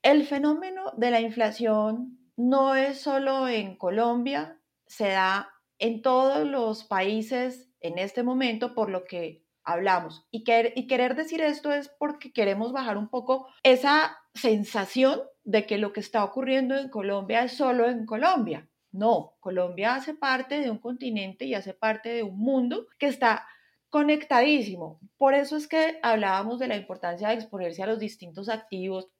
El 0.02 0.26
fenómeno 0.26 0.90
de 0.96 1.12
la 1.12 1.20
inflación 1.20 2.18
no 2.36 2.74
es 2.74 3.00
solo 3.00 3.46
en 3.46 3.76
Colombia, 3.76 4.60
se 4.88 5.10
da 5.10 5.50
en 5.78 6.02
todos 6.02 6.44
los 6.44 6.82
países 6.82 7.70
en 7.78 7.98
este 7.98 8.24
momento, 8.24 8.74
por 8.74 8.90
lo 8.90 9.04
que 9.04 9.46
hablamos. 9.68 10.26
Y, 10.30 10.44
querer 10.44 11.14
decir 11.14 11.42
esto 11.42 11.72
es 11.72 11.88
porque 11.88 12.32
queremos 12.32 12.72
bajar 12.72 12.96
un 12.96 13.08
poco 13.08 13.46
esa 13.62 14.18
sensación 14.34 15.20
de 15.44 15.66
que 15.66 15.76
lo 15.76 15.92
que 15.92 16.00
está 16.00 16.24
ocurriendo 16.24 16.76
en 16.76 16.88
Colombia 16.88 17.44
es 17.44 17.52
solo 17.52 17.88
en 17.88 18.06
Colombia. 18.06 18.68
No, 18.92 19.34
Colombia 19.40 19.94
hace 19.94 20.14
parte 20.14 20.60
de 20.60 20.70
un 20.70 20.78
continente 20.78 21.44
y 21.44 21.54
hace 21.54 21.74
parte 21.74 22.08
de 22.08 22.22
un 22.22 22.38
mundo 22.38 22.86
que 22.98 23.06
está 23.06 23.46
conectadísimo. 23.90 25.00
Por 25.18 25.34
eso 25.34 25.56
es 25.58 25.68
que 25.68 25.98
hablábamos 26.02 26.58
de 26.58 26.68
la 26.68 26.76
importancia 26.76 27.28
de 27.28 27.34
exponerse 27.34 27.82
a 27.82 27.86
los 27.86 27.98
distintos 27.98 28.48
activos, 28.48 29.10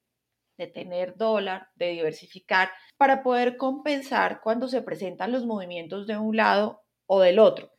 de 0.57 0.67
tener 0.67 1.17
dólar, 1.17 1.69
de 1.75 1.91
diversificar, 1.91 2.71
para 2.97 3.23
poder 3.23 3.59
compensar 3.59 4.41
cuando 4.41 4.67
se 4.67 4.81
presentan 4.81 5.31
los 5.31 5.45
movimientos 5.45 6.07
de 6.07 6.17
un 6.17 6.37
lado 6.37 6.83
o 7.07 7.21
del 7.21 7.39
otro. 7.39 7.71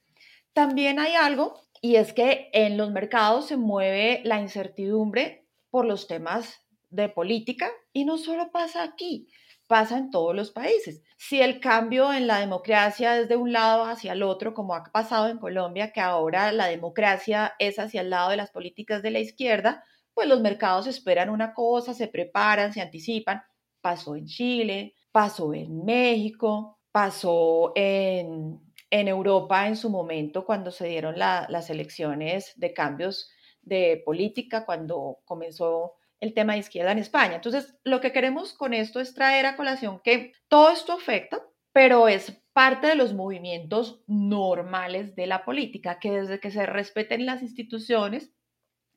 También 0.53 0.99
hay 0.99 1.13
algo 1.13 1.61
y 1.81 1.95
es 1.95 2.13
que 2.13 2.49
en 2.53 2.77
los 2.77 2.91
mercados 2.91 3.47
se 3.47 3.57
mueve 3.57 4.21
la 4.23 4.39
incertidumbre 4.39 5.47
por 5.69 5.85
los 5.85 6.07
temas 6.07 6.61
de 6.89 7.09
política 7.09 7.69
y 7.93 8.05
no 8.05 8.17
solo 8.17 8.51
pasa 8.51 8.83
aquí, 8.83 9.27
pasa 9.67 9.97
en 9.97 10.09
todos 10.09 10.35
los 10.35 10.51
países. 10.51 11.03
Si 11.17 11.41
el 11.41 11.59
cambio 11.59 12.11
en 12.11 12.27
la 12.27 12.39
democracia 12.39 13.19
es 13.19 13.29
de 13.29 13.35
un 13.35 13.53
lado 13.53 13.85
hacia 13.85 14.13
el 14.13 14.23
otro, 14.23 14.53
como 14.53 14.73
ha 14.73 14.83
pasado 14.83 15.27
en 15.27 15.37
Colombia, 15.37 15.91
que 15.91 16.01
ahora 16.01 16.51
la 16.51 16.67
democracia 16.67 17.53
es 17.59 17.77
hacia 17.77 18.01
el 18.01 18.09
lado 18.09 18.31
de 18.31 18.37
las 18.37 18.51
políticas 18.51 19.01
de 19.03 19.11
la 19.11 19.19
izquierda, 19.19 19.83
pues 20.13 20.27
los 20.27 20.41
mercados 20.41 20.87
esperan 20.87 21.29
una 21.29 21.53
cosa, 21.53 21.93
se 21.93 22.07
preparan, 22.07 22.73
se 22.73 22.81
anticipan. 22.81 23.41
Pasó 23.79 24.15
en 24.15 24.25
Chile, 24.25 24.95
pasó 25.11 25.53
en 25.53 25.85
México, 25.85 26.79
pasó 26.91 27.71
en 27.75 28.59
en 28.91 29.07
Europa 29.07 29.67
en 29.67 29.75
su 29.75 29.89
momento 29.89 30.45
cuando 30.45 30.71
se 30.71 30.87
dieron 30.87 31.17
las 31.17 31.69
elecciones 31.69 32.53
de 32.55 32.73
cambios 32.73 33.29
de 33.61 34.01
política, 34.05 34.65
cuando 34.65 35.19
comenzó 35.25 35.95
el 36.19 36.33
tema 36.33 36.53
de 36.53 36.59
izquierda 36.59 36.91
en 36.91 36.99
España. 36.99 37.35
Entonces, 37.35 37.77
lo 37.83 38.01
que 38.01 38.11
queremos 38.11 38.53
con 38.53 38.73
esto 38.73 38.99
es 38.99 39.13
traer 39.13 39.45
a 39.45 39.55
colación 39.55 40.01
que 40.03 40.33
todo 40.47 40.69
esto 40.71 40.93
afecta, 40.93 41.41
pero 41.71 42.07
es 42.07 42.41
parte 42.51 42.87
de 42.87 42.95
los 42.95 43.13
movimientos 43.13 44.03
normales 44.07 45.15
de 45.15 45.27
la 45.27 45.45
política, 45.45 45.99
que 45.99 46.11
desde 46.11 46.39
que 46.39 46.51
se 46.51 46.65
respeten 46.65 47.25
las 47.25 47.41
instituciones, 47.41 48.33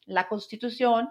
la 0.05 0.27
constitución 0.27 1.09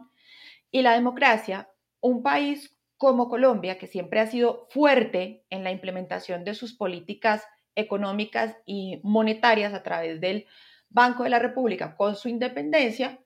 y 0.70 0.82
la 0.82 0.94
democracia, 0.94 1.70
un 2.02 2.24
país 2.24 2.78
como 2.98 3.30
Colombia, 3.30 3.78
que 3.78 3.88
siempre 3.88 4.20
ha 4.20 4.28
sido 4.28 4.68
fuerte 4.70 5.46
en 5.50 5.64
la 5.64 5.72
implementación 5.72 6.44
de 6.44 6.56
sus 6.56 6.74
políticas 6.74 7.44
económicas 7.76 8.58
y 8.66 9.00
monetarias 9.04 9.74
a 9.74 9.84
través 9.84 10.20
del 10.22 10.46
Banco 10.90 11.24
de 11.24 11.30
la 11.30 11.40
República 11.40 11.96
con 11.96 12.16
su 12.16 12.28
independencia 12.30 13.20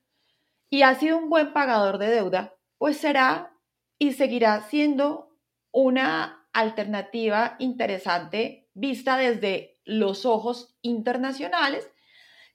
y 0.70 0.84
ha 0.84 0.96
sido 0.96 1.18
un 1.18 1.30
buen 1.30 1.54
pagador 1.54 1.98
de 1.98 2.08
deuda, 2.08 2.56
pues 2.78 2.98
será 2.98 3.54
y 3.98 4.14
seguirá 4.14 4.62
siendo 4.62 5.30
una 5.72 6.48
alternativa 6.54 7.56
interesante 7.60 8.70
vista 8.74 9.18
desde 9.18 9.80
los 9.84 10.25
ojos 10.25 10.75
internacionales 10.82 11.90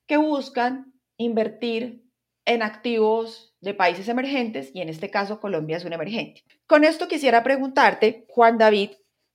que 0.06 0.16
buscan 0.16 0.92
invertir 1.16 2.04
en 2.44 2.62
activos 2.62 3.54
de 3.60 3.74
países 3.74 4.08
emergentes 4.08 4.70
y 4.74 4.80
en 4.80 4.88
este 4.88 5.10
caso 5.10 5.40
Colombia 5.40 5.76
es 5.76 5.84
un 5.84 5.92
emergente. 5.92 6.42
Con 6.66 6.84
esto 6.84 7.08
quisiera 7.08 7.42
preguntarte, 7.42 8.26
Juan 8.28 8.58
David, 8.58 8.90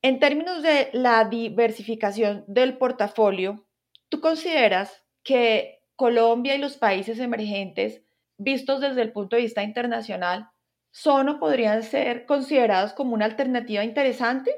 en 0.06 0.20
términos 0.20 0.62
de 0.62 0.92
la 0.94 1.26
diversificación 1.26 2.44
del 2.48 2.78
portafolio, 2.78 3.66
¿tú 4.08 4.22
consideras 4.22 5.04
que 5.24 5.80
Colombia 5.96 6.54
y 6.54 6.60
los 6.60 6.78
países 6.78 7.18
emergentes, 7.18 8.04
vistos 8.38 8.82
desde 8.82 9.02
el 9.02 9.12
punto 9.14 9.36
de 9.36 9.42
vista 9.42 9.64
internacional, 9.64 10.52
son 10.92 11.30
o 11.30 11.40
podrían 11.40 11.82
ser 11.82 12.28
considerados 12.28 12.94
como 12.94 13.16
una 13.16 13.26
alternativa 13.26 13.84
interesante? 13.84 14.52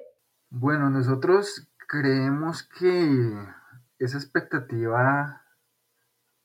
Bueno, 0.49 0.89
nosotros 0.89 1.69
creemos 1.87 2.63
que 2.63 3.09
esa 3.99 4.17
expectativa 4.17 5.45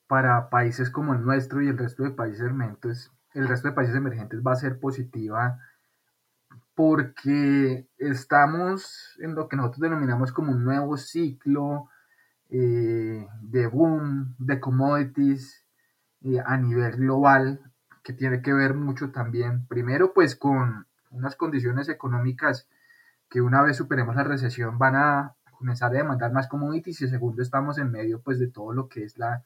para 0.06 0.48
países 0.48 0.90
como 0.90 1.14
el 1.14 1.24
nuestro 1.24 1.60
y 1.60 1.66
el 1.66 1.76
resto 1.76 2.04
de 2.04 2.12
países 2.12 2.48
emergentes 2.48 3.10
el 3.34 3.48
resto 3.48 3.68
de 3.68 3.74
países 3.74 3.96
emergentes 3.96 4.42
va 4.46 4.52
a 4.52 4.56
ser 4.56 4.78
positiva 4.78 5.58
porque 6.74 7.86
estamos 7.98 9.16
en 9.20 9.34
lo 9.34 9.48
que 9.48 9.56
nosotros 9.56 9.80
denominamos 9.80 10.32
como 10.32 10.52
un 10.52 10.64
nuevo 10.64 10.96
ciclo 10.96 11.88
eh, 12.48 13.26
de 13.42 13.66
boom 13.66 14.34
de 14.38 14.60
commodities 14.60 15.66
eh, 16.22 16.40
a 16.44 16.56
nivel 16.56 16.96
global 16.96 17.60
que 18.02 18.12
tiene 18.12 18.42
que 18.42 18.52
ver 18.52 18.74
mucho 18.74 19.10
también, 19.10 19.66
primero 19.66 20.12
pues 20.12 20.34
con 20.36 20.86
unas 21.10 21.36
condiciones 21.36 21.88
económicas 21.88 22.68
que 23.28 23.40
una 23.40 23.62
vez 23.62 23.76
superemos 23.76 24.16
la 24.16 24.24
recesión 24.24 24.78
van 24.78 24.96
a 24.96 25.36
comenzar 25.50 25.90
a 25.90 25.98
demandar 25.98 26.32
más 26.32 26.48
commodities 26.48 27.02
y 27.02 27.08
segundo 27.08 27.42
estamos 27.42 27.78
en 27.78 27.90
medio 27.90 28.20
pues 28.20 28.38
de 28.38 28.48
todo 28.48 28.72
lo 28.72 28.88
que 28.88 29.04
es 29.04 29.18
la, 29.18 29.44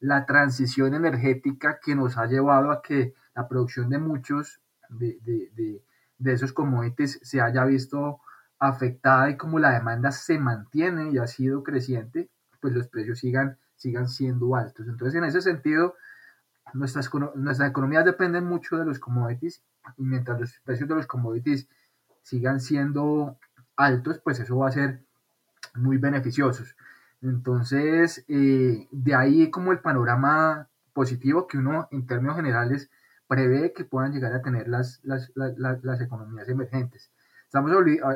la 0.00 0.26
transición 0.26 0.94
energética 0.94 1.78
que 1.82 1.94
nos 1.94 2.18
ha 2.18 2.26
llevado 2.26 2.72
a 2.72 2.82
que 2.82 3.14
la 3.34 3.48
producción 3.48 3.88
de 3.88 3.98
muchos 3.98 4.60
de, 4.90 5.18
de, 5.22 5.82
esos 6.24 6.52
commodities 6.52 7.18
se 7.22 7.40
haya 7.40 7.64
visto 7.64 8.20
afectada 8.58 9.30
y 9.30 9.36
como 9.36 9.58
la 9.58 9.72
demanda 9.72 10.12
se 10.12 10.38
mantiene 10.38 11.10
y 11.10 11.18
ha 11.18 11.26
sido 11.26 11.64
creciente, 11.64 12.30
pues 12.60 12.74
los 12.74 12.86
precios 12.88 13.18
sigan, 13.18 13.58
sigan 13.74 14.08
siendo 14.08 14.54
altos. 14.54 14.86
Entonces, 14.86 15.16
en 15.16 15.24
ese 15.24 15.40
sentido, 15.40 15.96
nuestras, 16.74 17.10
nuestras 17.34 17.70
economías 17.70 18.04
dependen 18.04 18.44
mucho 18.44 18.76
de 18.76 18.84
los 18.84 18.98
commodities 18.98 19.62
y 19.98 20.04
mientras 20.04 20.40
los 20.40 20.60
precios 20.64 20.88
de 20.88 20.94
los 20.94 21.06
commodities 21.06 21.68
sigan 22.22 22.60
siendo 22.60 23.36
altos, 23.76 24.20
pues 24.22 24.38
eso 24.38 24.56
va 24.58 24.68
a 24.68 24.72
ser 24.72 25.02
muy 25.74 25.98
beneficiosos. 25.98 26.76
Entonces, 27.20 28.24
eh, 28.28 28.88
de 28.90 29.14
ahí 29.14 29.50
como 29.50 29.72
el 29.72 29.80
panorama 29.80 30.68
positivo 30.92 31.46
que 31.46 31.58
uno 31.58 31.88
en 31.90 32.06
términos 32.06 32.36
generales 32.36 32.90
prevé 33.32 33.72
que 33.72 33.86
puedan 33.86 34.12
llegar 34.12 34.34
a 34.34 34.42
tener 34.42 34.68
las, 34.68 35.00
las, 35.04 35.32
las, 35.34 36.00
economías 36.02 36.46
emergentes. 36.50 37.10
Estamos 37.46 37.72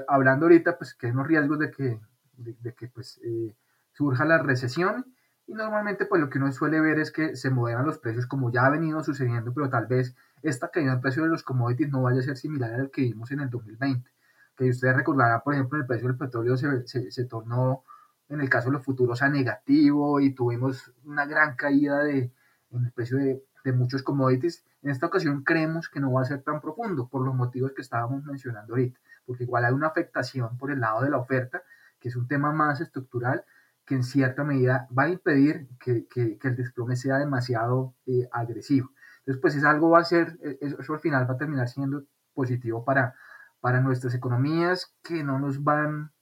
hablando 0.08 0.44
ahorita 0.44 0.76
pues 0.76 0.92
que 0.92 1.06
hay 1.06 1.12
unos 1.12 1.26
riesgos 1.26 1.58
de 1.58 1.70
que, 1.70 1.98
de, 2.36 2.74
que 2.74 2.88
pues, 2.88 3.18
eh, 3.24 3.56
surja 3.94 4.26
la 4.26 4.42
recesión 4.42 5.06
y 5.46 5.54
normalmente 5.54 6.04
pues 6.04 6.20
lo 6.20 6.28
que 6.28 6.36
uno 6.36 6.52
suele 6.52 6.80
ver 6.80 6.98
es 6.98 7.10
que 7.10 7.34
se 7.34 7.48
moderan 7.48 7.86
los 7.86 7.96
precios 7.96 8.26
como 8.26 8.52
ya 8.52 8.66
ha 8.66 8.70
venido 8.70 9.02
sucediendo, 9.02 9.54
pero 9.54 9.70
tal 9.70 9.86
vez 9.86 10.14
esta 10.42 10.68
caída 10.68 10.92
en 10.92 11.00
precio 11.00 11.22
de 11.22 11.30
los 11.30 11.42
commodities 11.42 11.88
no 11.90 12.02
vaya 12.02 12.20
a 12.20 12.22
ser 12.22 12.36
similar 12.36 12.74
al 12.74 12.90
que 12.90 13.00
vimos 13.00 13.30
en 13.30 13.40
el 13.40 13.48
2020. 13.48 14.10
Que 14.54 14.68
ustedes 14.68 14.96
recordarán, 14.96 15.40
por 15.42 15.54
ejemplo, 15.54 15.78
el 15.78 15.86
precio 15.86 16.08
del 16.08 16.18
petróleo 16.18 16.58
se, 16.58 16.86
se, 16.86 17.10
se 17.10 17.24
tornó 17.24 17.84
en 18.28 18.42
el 18.42 18.50
caso 18.50 18.68
de 18.68 18.74
los 18.74 18.84
futuros 18.84 19.22
a 19.22 19.30
negativo 19.30 20.20
y 20.20 20.34
tuvimos 20.34 20.92
una 21.04 21.24
gran 21.24 21.56
caída 21.56 22.04
de, 22.04 22.30
en 22.70 22.84
el 22.84 22.92
precio 22.92 23.16
de, 23.16 23.42
de 23.64 23.72
muchos 23.72 24.02
commodities. 24.02 24.62
En 24.86 24.92
esta 24.92 25.06
ocasión 25.06 25.42
creemos 25.42 25.88
que 25.88 25.98
no 25.98 26.12
va 26.12 26.22
a 26.22 26.24
ser 26.24 26.42
tan 26.42 26.60
profundo 26.60 27.08
por 27.08 27.20
los 27.26 27.34
motivos 27.34 27.72
que 27.72 27.82
estábamos 27.82 28.22
mencionando 28.22 28.74
ahorita, 28.74 29.00
porque 29.24 29.42
igual 29.42 29.64
hay 29.64 29.72
una 29.72 29.88
afectación 29.88 30.56
por 30.58 30.70
el 30.70 30.78
lado 30.78 31.02
de 31.02 31.10
la 31.10 31.16
oferta, 31.16 31.64
que 31.98 32.08
es 32.08 32.14
un 32.14 32.28
tema 32.28 32.52
más 32.52 32.80
estructural, 32.80 33.44
que 33.84 33.96
en 33.96 34.04
cierta 34.04 34.44
medida 34.44 34.86
va 34.96 35.02
a 35.02 35.08
impedir 35.08 35.66
que, 35.80 36.06
que, 36.06 36.38
el 36.40 36.54
desplome 36.54 36.94
sea 36.94 37.18
demasiado 37.18 37.96
eh, 38.06 38.28
agresivo. 38.30 38.92
Entonces, 39.18 39.40
pues 39.42 39.56
es 39.56 39.64
algo 39.64 39.90
va 39.90 39.98
a 39.98 40.04
ser, 40.04 40.38
eh, 40.40 40.56
eso 40.60 40.92
al 40.92 41.00
final 41.00 41.28
va 41.28 41.34
a 41.34 41.38
terminar 41.38 41.68
siendo 41.68 42.04
positivo 42.32 42.84
para, 42.84 43.16
para 43.60 43.80
nuestras 43.80 44.14
economías 44.14 44.94
que 45.02 45.24
no 45.24 45.40
nos 45.40 45.64
van 45.64 46.12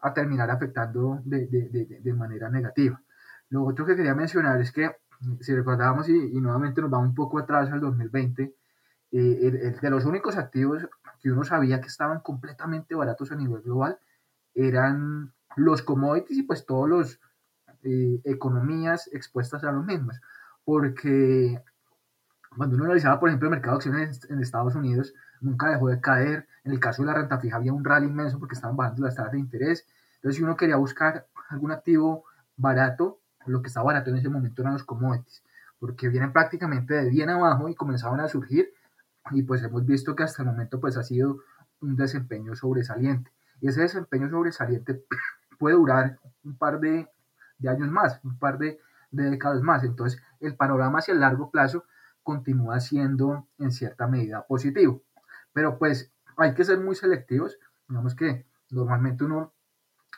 a 0.00 0.12
terminar 0.12 0.50
afectando 0.50 1.22
de, 1.24 1.46
de, 1.46 1.70
de, 1.70 2.00
de 2.02 2.12
manera 2.12 2.50
negativa. 2.50 3.00
Lo 3.48 3.64
otro 3.64 3.86
que 3.86 3.96
quería 3.96 4.14
mencionar 4.14 4.60
es 4.60 4.70
que, 4.70 4.94
si 5.40 5.54
recordábamos 5.54 6.08
y, 6.08 6.40
nuevamente 6.40 6.80
nos 6.80 6.90
vamos 6.90 7.08
un 7.08 7.14
poco 7.14 7.38
atrás 7.38 7.70
al 7.70 7.80
2020, 7.80 8.42
eh, 8.42 8.54
el, 9.12 9.80
de 9.80 9.90
los 9.90 10.04
únicos 10.04 10.36
activos 10.36 10.88
que 11.20 11.30
uno 11.30 11.44
sabía 11.44 11.80
que 11.80 11.88
estaban 11.88 12.20
completamente 12.20 12.94
baratos 12.94 13.30
a 13.30 13.36
nivel 13.36 13.62
global 13.62 13.98
eran 14.54 15.32
los 15.56 15.82
commodities 15.82 16.38
y 16.38 16.42
pues 16.42 16.66
todas 16.66 16.90
las 16.90 17.20
eh, 17.84 18.20
economías 18.24 19.08
expuestas 19.12 19.64
a 19.64 19.72
los 19.72 19.84
mismos. 19.84 20.20
Porque 20.64 21.62
cuando 22.56 22.76
uno 22.76 22.84
analizaba, 22.84 23.20
por 23.20 23.28
ejemplo, 23.28 23.48
el 23.48 23.54
mercado 23.54 23.78
de 23.78 23.78
acciones 23.78 24.30
en 24.30 24.40
Estados 24.40 24.74
Unidos, 24.74 25.14
nunca 25.40 25.68
dejó 25.68 25.88
de 25.88 26.00
caer. 26.00 26.48
En 26.64 26.72
el 26.72 26.80
caso 26.80 27.02
de 27.02 27.06
la 27.06 27.14
renta 27.14 27.38
fija 27.38 27.56
había 27.56 27.72
un 27.72 27.84
rally 27.84 28.06
inmenso 28.06 28.38
porque 28.38 28.54
estaban 28.54 28.76
bajando 28.76 29.02
las 29.02 29.16
tasas 29.16 29.32
de 29.32 29.38
interés. 29.38 29.86
Entonces, 30.16 30.36
si 30.36 30.42
uno 30.42 30.56
quería 30.56 30.76
buscar 30.76 31.26
algún 31.48 31.72
activo 31.72 32.24
barato, 32.56 33.18
lo 33.46 33.62
que 33.62 33.68
estaba 33.68 33.86
barato 33.86 34.10
en 34.10 34.16
ese 34.16 34.28
momento 34.28 34.62
eran 34.62 34.74
los 34.74 34.84
commodities, 34.84 35.42
porque 35.78 36.08
vienen 36.08 36.32
prácticamente 36.32 36.94
de 36.94 37.10
bien 37.10 37.30
abajo 37.30 37.68
y 37.68 37.74
comenzaban 37.74 38.20
a 38.20 38.28
surgir. 38.28 38.72
Y 39.30 39.42
pues 39.42 39.62
hemos 39.62 39.84
visto 39.86 40.16
que 40.16 40.24
hasta 40.24 40.42
el 40.42 40.48
momento 40.48 40.80
pues 40.80 40.96
ha 40.96 41.02
sido 41.02 41.38
un 41.80 41.96
desempeño 41.96 42.54
sobresaliente. 42.54 43.30
Y 43.60 43.68
ese 43.68 43.82
desempeño 43.82 44.28
sobresaliente 44.30 45.04
puede 45.58 45.76
durar 45.76 46.18
un 46.44 46.56
par 46.56 46.80
de, 46.80 47.08
años 47.68 47.90
más, 47.90 48.20
un 48.24 48.38
par 48.38 48.58
de, 48.58 48.80
décadas 49.10 49.62
más. 49.62 49.84
Entonces, 49.84 50.20
el 50.40 50.56
panorama 50.56 50.98
hacia 50.98 51.12
el 51.12 51.20
largo 51.20 51.50
plazo 51.50 51.84
continúa 52.22 52.80
siendo 52.80 53.46
en 53.58 53.70
cierta 53.70 54.06
medida 54.06 54.46
positivo. 54.46 55.02
Pero 55.52 55.78
pues 55.78 56.12
hay 56.36 56.54
que 56.54 56.64
ser 56.64 56.78
muy 56.78 56.96
selectivos. 56.96 57.58
Digamos 57.88 58.14
que 58.14 58.46
normalmente 58.70 59.24
uno 59.24 59.52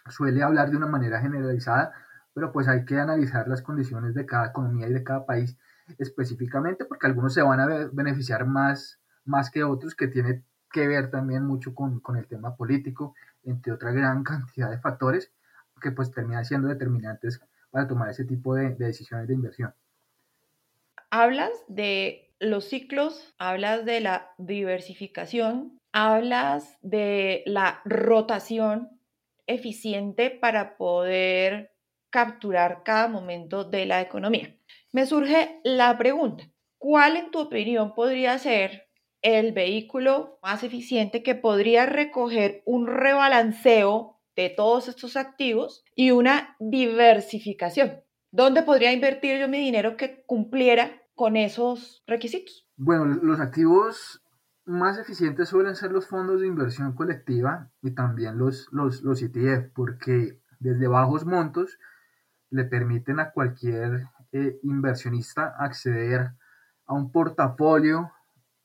suele 0.08 0.42
hablar 0.42 0.70
de 0.70 0.76
una 0.76 0.86
manera 0.86 1.20
generalizada, 1.20 1.92
pero 2.34 2.52
pues 2.52 2.68
hay 2.68 2.84
que 2.84 2.98
analizar 2.98 3.48
las 3.48 3.62
condiciones 3.62 4.14
de 4.14 4.26
cada 4.26 4.48
economía 4.48 4.88
y 4.88 4.92
de 4.92 5.04
cada 5.04 5.24
país 5.24 5.56
específicamente, 5.98 6.84
porque 6.84 7.06
algunos 7.06 7.32
se 7.32 7.42
van 7.42 7.60
a 7.60 7.88
beneficiar 7.92 8.46
más, 8.46 9.00
más 9.24 9.50
que 9.50 9.64
otros, 9.64 9.94
que 9.94 10.08
tiene 10.08 10.42
que 10.72 10.86
ver 10.88 11.10
también 11.10 11.44
mucho 11.44 11.74
con, 11.74 12.00
con 12.00 12.16
el 12.16 12.26
tema 12.26 12.56
político 12.56 13.14
entre 13.44 13.72
otra 13.72 13.92
gran 13.92 14.22
cantidad 14.24 14.70
de 14.70 14.78
factores 14.78 15.30
que 15.80 15.92
pues 15.92 16.10
terminan 16.10 16.44
siendo 16.44 16.68
determinantes 16.68 17.40
para 17.70 17.86
tomar 17.86 18.08
ese 18.08 18.24
tipo 18.24 18.54
de, 18.54 18.70
decisiones 18.70 19.28
de 19.28 19.34
inversión. 19.34 19.74
Hablas 21.10 21.52
de 21.68 22.32
los 22.40 22.64
ciclos, 22.64 23.34
hablas 23.38 23.84
de 23.84 24.00
la 24.00 24.32
diversificación, 24.38 25.78
hablas 25.92 26.78
de 26.82 27.42
la 27.46 27.82
rotación 27.84 28.98
eficiente 29.46 30.30
para 30.30 30.76
poder 30.76 31.73
capturar 32.14 32.84
cada 32.84 33.08
momento 33.08 33.64
de 33.64 33.86
la 33.86 34.00
economía. 34.00 34.56
Me 34.92 35.04
surge 35.04 35.60
la 35.64 35.98
pregunta, 35.98 36.44
¿cuál 36.78 37.16
en 37.16 37.32
tu 37.32 37.40
opinión 37.40 37.92
podría 37.92 38.38
ser 38.38 38.86
el 39.20 39.50
vehículo 39.50 40.38
más 40.40 40.62
eficiente 40.62 41.24
que 41.24 41.34
podría 41.34 41.86
recoger 41.86 42.62
un 42.66 42.86
rebalanceo 42.86 44.20
de 44.36 44.48
todos 44.48 44.86
estos 44.86 45.16
activos 45.16 45.84
y 45.96 46.12
una 46.12 46.56
diversificación. 46.60 48.00
¿Dónde 48.30 48.62
podría 48.62 48.92
invertir 48.92 49.40
yo 49.40 49.48
mi 49.48 49.58
dinero 49.58 49.96
que 49.96 50.22
cumpliera 50.24 51.02
con 51.16 51.36
esos 51.36 52.04
requisitos? 52.06 52.68
Bueno, 52.76 53.06
los 53.06 53.40
activos 53.40 54.22
más 54.64 54.98
eficientes 54.98 55.48
suelen 55.48 55.74
ser 55.74 55.90
los 55.90 56.06
fondos 56.06 56.40
de 56.40 56.46
inversión 56.46 56.94
colectiva 56.94 57.72
y 57.82 57.92
también 57.92 58.38
los, 58.38 58.68
los, 58.70 59.02
los 59.02 59.20
ETF, 59.20 59.72
porque 59.74 60.40
desde 60.60 60.86
bajos 60.86 61.24
montos 61.24 61.78
le 62.54 62.64
permiten 62.64 63.18
a 63.18 63.32
cualquier 63.32 64.06
eh, 64.30 64.60
inversionista 64.62 65.56
acceder 65.58 66.30
a 66.86 66.94
un 66.94 67.10
portafolio 67.10 68.12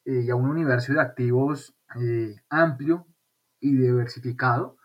eh, 0.06 0.26
y 0.26 0.30
a 0.30 0.36
un 0.36 0.48
universo 0.48 0.94
de 0.94 1.02
activos 1.02 1.76
eh, 2.00 2.36
amplio 2.50 3.08
y 3.60 3.74
diversificado 3.74 4.78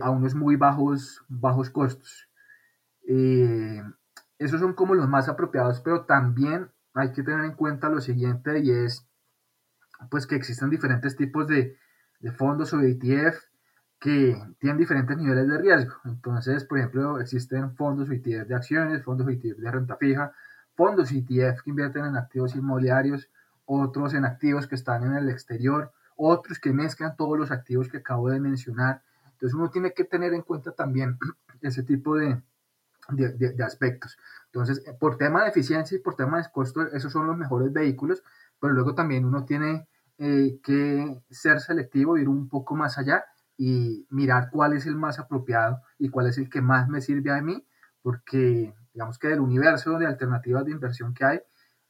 a 0.00 0.08
unos 0.08 0.34
muy 0.34 0.56
bajos, 0.56 1.22
bajos 1.28 1.68
costos. 1.68 2.30
esos 4.38 4.58
son 4.58 4.72
como 4.72 4.94
los 4.94 5.06
más 5.06 5.28
apropiados, 5.28 5.82
pero 5.82 6.06
también 6.06 6.70
hay 6.94 7.12
que 7.12 7.22
tener 7.22 7.44
en 7.44 7.52
cuenta 7.52 7.90
lo 7.90 8.00
siguiente 8.00 8.60
y 8.60 8.70
es 8.70 9.06
pues 10.10 10.26
que 10.26 10.36
existen 10.36 10.70
diferentes 10.70 11.16
tipos 11.16 11.46
de, 11.48 11.76
de 12.20 12.32
fondos 12.32 12.72
o 12.72 12.78
de 12.78 12.92
ETF 12.92 13.44
que 14.04 14.36
tienen 14.58 14.76
diferentes 14.76 15.16
niveles 15.16 15.48
de 15.48 15.56
riesgo. 15.56 15.94
Entonces, 16.04 16.62
por 16.64 16.76
ejemplo, 16.76 17.18
existen 17.20 17.74
fondos 17.74 18.10
ETF 18.10 18.46
de 18.46 18.54
acciones, 18.54 19.02
fondos 19.02 19.26
ETF 19.26 19.56
de 19.56 19.70
renta 19.70 19.96
fija, 19.96 20.30
fondos 20.74 21.10
ETF 21.10 21.62
que 21.62 21.70
invierten 21.70 22.04
en 22.04 22.16
activos 22.18 22.54
inmobiliarios, 22.54 23.30
otros 23.64 24.12
en 24.12 24.26
activos 24.26 24.66
que 24.66 24.74
están 24.74 25.04
en 25.04 25.14
el 25.14 25.30
exterior, 25.30 25.90
otros 26.16 26.58
que 26.58 26.70
mezclan 26.70 27.16
todos 27.16 27.38
los 27.38 27.50
activos 27.50 27.88
que 27.88 27.96
acabo 27.96 28.28
de 28.28 28.40
mencionar. 28.40 29.00
Entonces 29.32 29.54
uno 29.54 29.70
tiene 29.70 29.94
que 29.94 30.04
tener 30.04 30.34
en 30.34 30.42
cuenta 30.42 30.72
también 30.72 31.16
ese 31.62 31.82
tipo 31.82 32.14
de, 32.14 32.42
aspectos. 33.64 34.18
Entonces, 34.52 34.84
por 35.00 35.16
tema 35.16 35.44
de 35.44 35.48
eficiencia 35.48 35.96
y 35.96 36.00
por 36.00 36.14
tema 36.14 36.42
de 36.42 36.50
costo, 36.52 36.82
esos 36.92 37.10
son 37.10 37.26
los 37.26 37.38
mejores 37.38 37.72
vehículos, 37.72 38.22
pero 38.60 38.74
luego 38.74 38.94
también 38.94 39.24
uno 39.24 39.46
tiene 39.46 39.88
eh, 40.18 40.58
que 40.62 41.22
ser 41.30 41.60
selectivo, 41.60 42.18
ir 42.18 42.28
un 42.28 42.50
poco 42.50 42.76
más 42.76 42.98
allá 42.98 43.24
y 43.56 44.06
mirar 44.10 44.50
cuál 44.50 44.72
es 44.74 44.86
el 44.86 44.96
más 44.96 45.18
apropiado 45.18 45.80
y 45.98 46.08
cuál 46.08 46.28
es 46.28 46.38
el 46.38 46.48
que 46.48 46.60
más 46.60 46.88
me 46.88 47.00
sirve 47.00 47.30
a 47.30 47.40
mí, 47.40 47.64
porque 48.02 48.74
digamos 48.92 49.18
que 49.18 49.28
del 49.28 49.40
universo 49.40 49.98
de 49.98 50.06
alternativas 50.06 50.64
de 50.64 50.72
inversión 50.72 51.14
que 51.14 51.24
hay, 51.24 51.40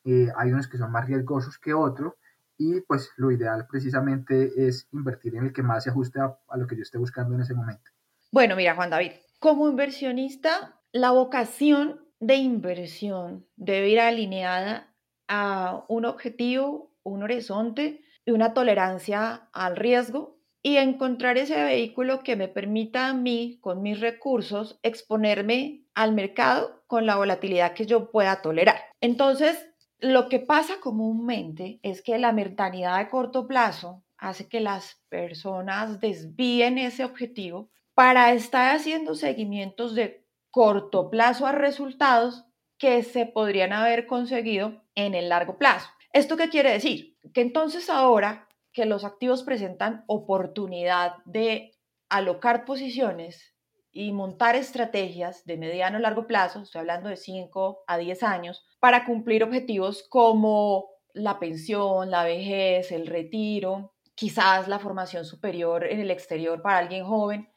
eh, 0.05 0.29
hay 0.37 0.53
unos 0.53 0.69
que 0.69 0.79
son 0.79 0.93
más 0.93 1.07
riesgosos 1.07 1.59
que 1.59 1.73
otros 1.75 2.15
y 2.57 2.81
pues 2.83 3.11
lo 3.17 3.31
ideal 3.31 3.67
precisamente 3.69 4.67
es 4.69 4.89
invertir 4.93 5.35
en 5.37 5.47
el 5.47 5.53
que 5.53 5.63
más 5.63 5.85
se 5.85 5.91
ajuste 5.91 6.21
a, 6.21 6.37
a 6.49 6.57
lo 6.57 6.67
que 6.67 6.77
yo 6.77 6.83
esté 6.83 6.99
buscando 6.99 7.35
en 7.35 7.41
ese 7.41 7.55
momento. 7.55 7.91
Bueno, 8.31 8.57
mira 8.57 8.75
Juan 8.75 8.91
David, 8.91 9.13
como 9.39 9.69
inversionista, 9.69 10.81
la 10.93 11.11
vocación 11.11 12.01
de 12.21 12.37
inversión 12.37 13.47
debe 13.57 13.91
ir 13.91 14.01
alineada 14.01 14.95
a 15.29 15.85
un 15.89 16.05
objetivo, 16.05 16.93
un 17.03 17.23
horizonte 17.23 18.03
y 18.25 18.31
una 18.31 18.55
tolerancia 18.55 19.49
al 19.53 19.77
riesgo 19.77 20.34
y 20.67 20.79
encontrar 20.79 21.37
ese 21.37 21.63
vehículo 21.63 22.23
que 22.23 22.37
me 22.37 22.49
permita 22.49 23.09
a 23.09 23.13
mí, 23.13 23.59
con 23.61 23.83
mis 23.83 24.01
recursos, 24.01 24.81
exponerme 24.83 25.83
al 25.95 26.15
mercado 26.15 26.83
con 26.87 27.05
la 27.05 27.17
volatilidad 27.17 27.75
que 27.75 27.85
yo 27.85 28.11
pueda 28.11 28.41
tolerar. 28.41 28.81
Entonces, 29.03 29.69
lo 29.99 30.31
que 30.31 30.41
pasa 30.41 30.81
comúnmente 30.81 31.81
es 31.83 32.01
que 32.01 32.17
la 32.17 32.33
mentalidad 32.33 32.99
de 32.99 33.11
corto 33.11 33.47
plazo 33.47 34.05
hace 34.17 34.49
que 34.49 34.61
las 34.61 35.03
personas 35.11 36.01
desvíen 36.01 36.79
ese 36.79 37.05
objetivo 37.05 37.71
para 37.93 38.33
estar 38.33 38.75
haciendo 38.75 39.15
seguimientos 39.15 39.95
de 39.95 40.27
corto 40.51 41.11
plazo 41.11 41.47
a 41.47 41.53
resultados 41.53 42.47
que 42.79 43.03
se 43.03 43.27
podrían 43.27 43.75
haber 43.75 44.07
conseguido 44.07 44.83
en 44.95 45.15
el 45.15 45.29
largo 45.29 45.59
plazo. 45.59 45.91
¿Esto 46.15 46.39
qué 46.39 46.49
quiere 46.49 46.73
decir? 46.73 47.19
Que 47.35 47.43
entonces 47.43 47.91
ahora 47.91 48.49
que 48.75 48.85
los 48.85 49.05
activos 49.05 49.45
presentan 49.45 50.05
oportunidad 50.09 51.15
de 51.25 51.73
alocar 52.11 52.65
posiciones 52.65 53.55
y 53.93 54.13
montar 54.13 54.57
estrategias 54.57 55.45
de 55.45 55.57
mediano 55.57 55.97
a 55.97 56.01
largo 56.01 56.27
plazo, 56.27 56.61
estoy 56.61 56.81
hablando 56.81 57.09
de 57.09 57.17
5 57.17 57.85
a 57.87 57.97
10 57.97 58.23
años, 58.25 58.67
para 58.81 59.07
cumplir 59.07 59.45
objetivos 59.45 60.07
como 60.11 60.91
la 61.13 61.39
pensión, 61.39 62.11
la 62.11 62.25
vejez, 62.25 62.91
el 62.91 63.07
retiro, 63.07 63.95
quizás 64.17 64.67
la 64.67 64.81
formación 64.81 65.25
superior 65.25 65.85
en 65.85 66.01
el 66.01 66.11
exterior 66.11 66.61
para 66.61 66.79
alguien 66.79 67.07
joven, 67.07 67.49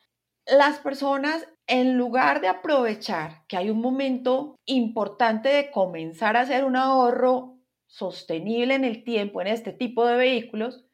las 0.45 0.77
personas, 0.77 1.47
en 1.65 1.97
lugar 1.97 2.39
de 2.39 2.47
aprovechar 2.47 3.45
que 3.47 3.57
hay 3.57 3.69
un 3.69 3.81
momento 3.81 4.55
importante 4.65 5.49
de 5.49 5.71
comenzar 5.71 6.37
a 6.37 6.41
hacer 6.41 6.63
un 6.63 6.77
ahorro 6.77 7.57
sostenible 7.87 8.75
en 8.75 8.85
el 8.85 9.03
tiempo 9.03 9.41
en 9.41 9.47
este 9.47 9.73
tipo 9.73 10.05
de 10.05 10.15
vehículos, 10.15 10.86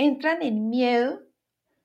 entran 0.00 0.40
en 0.40 0.70
miedo 0.70 1.20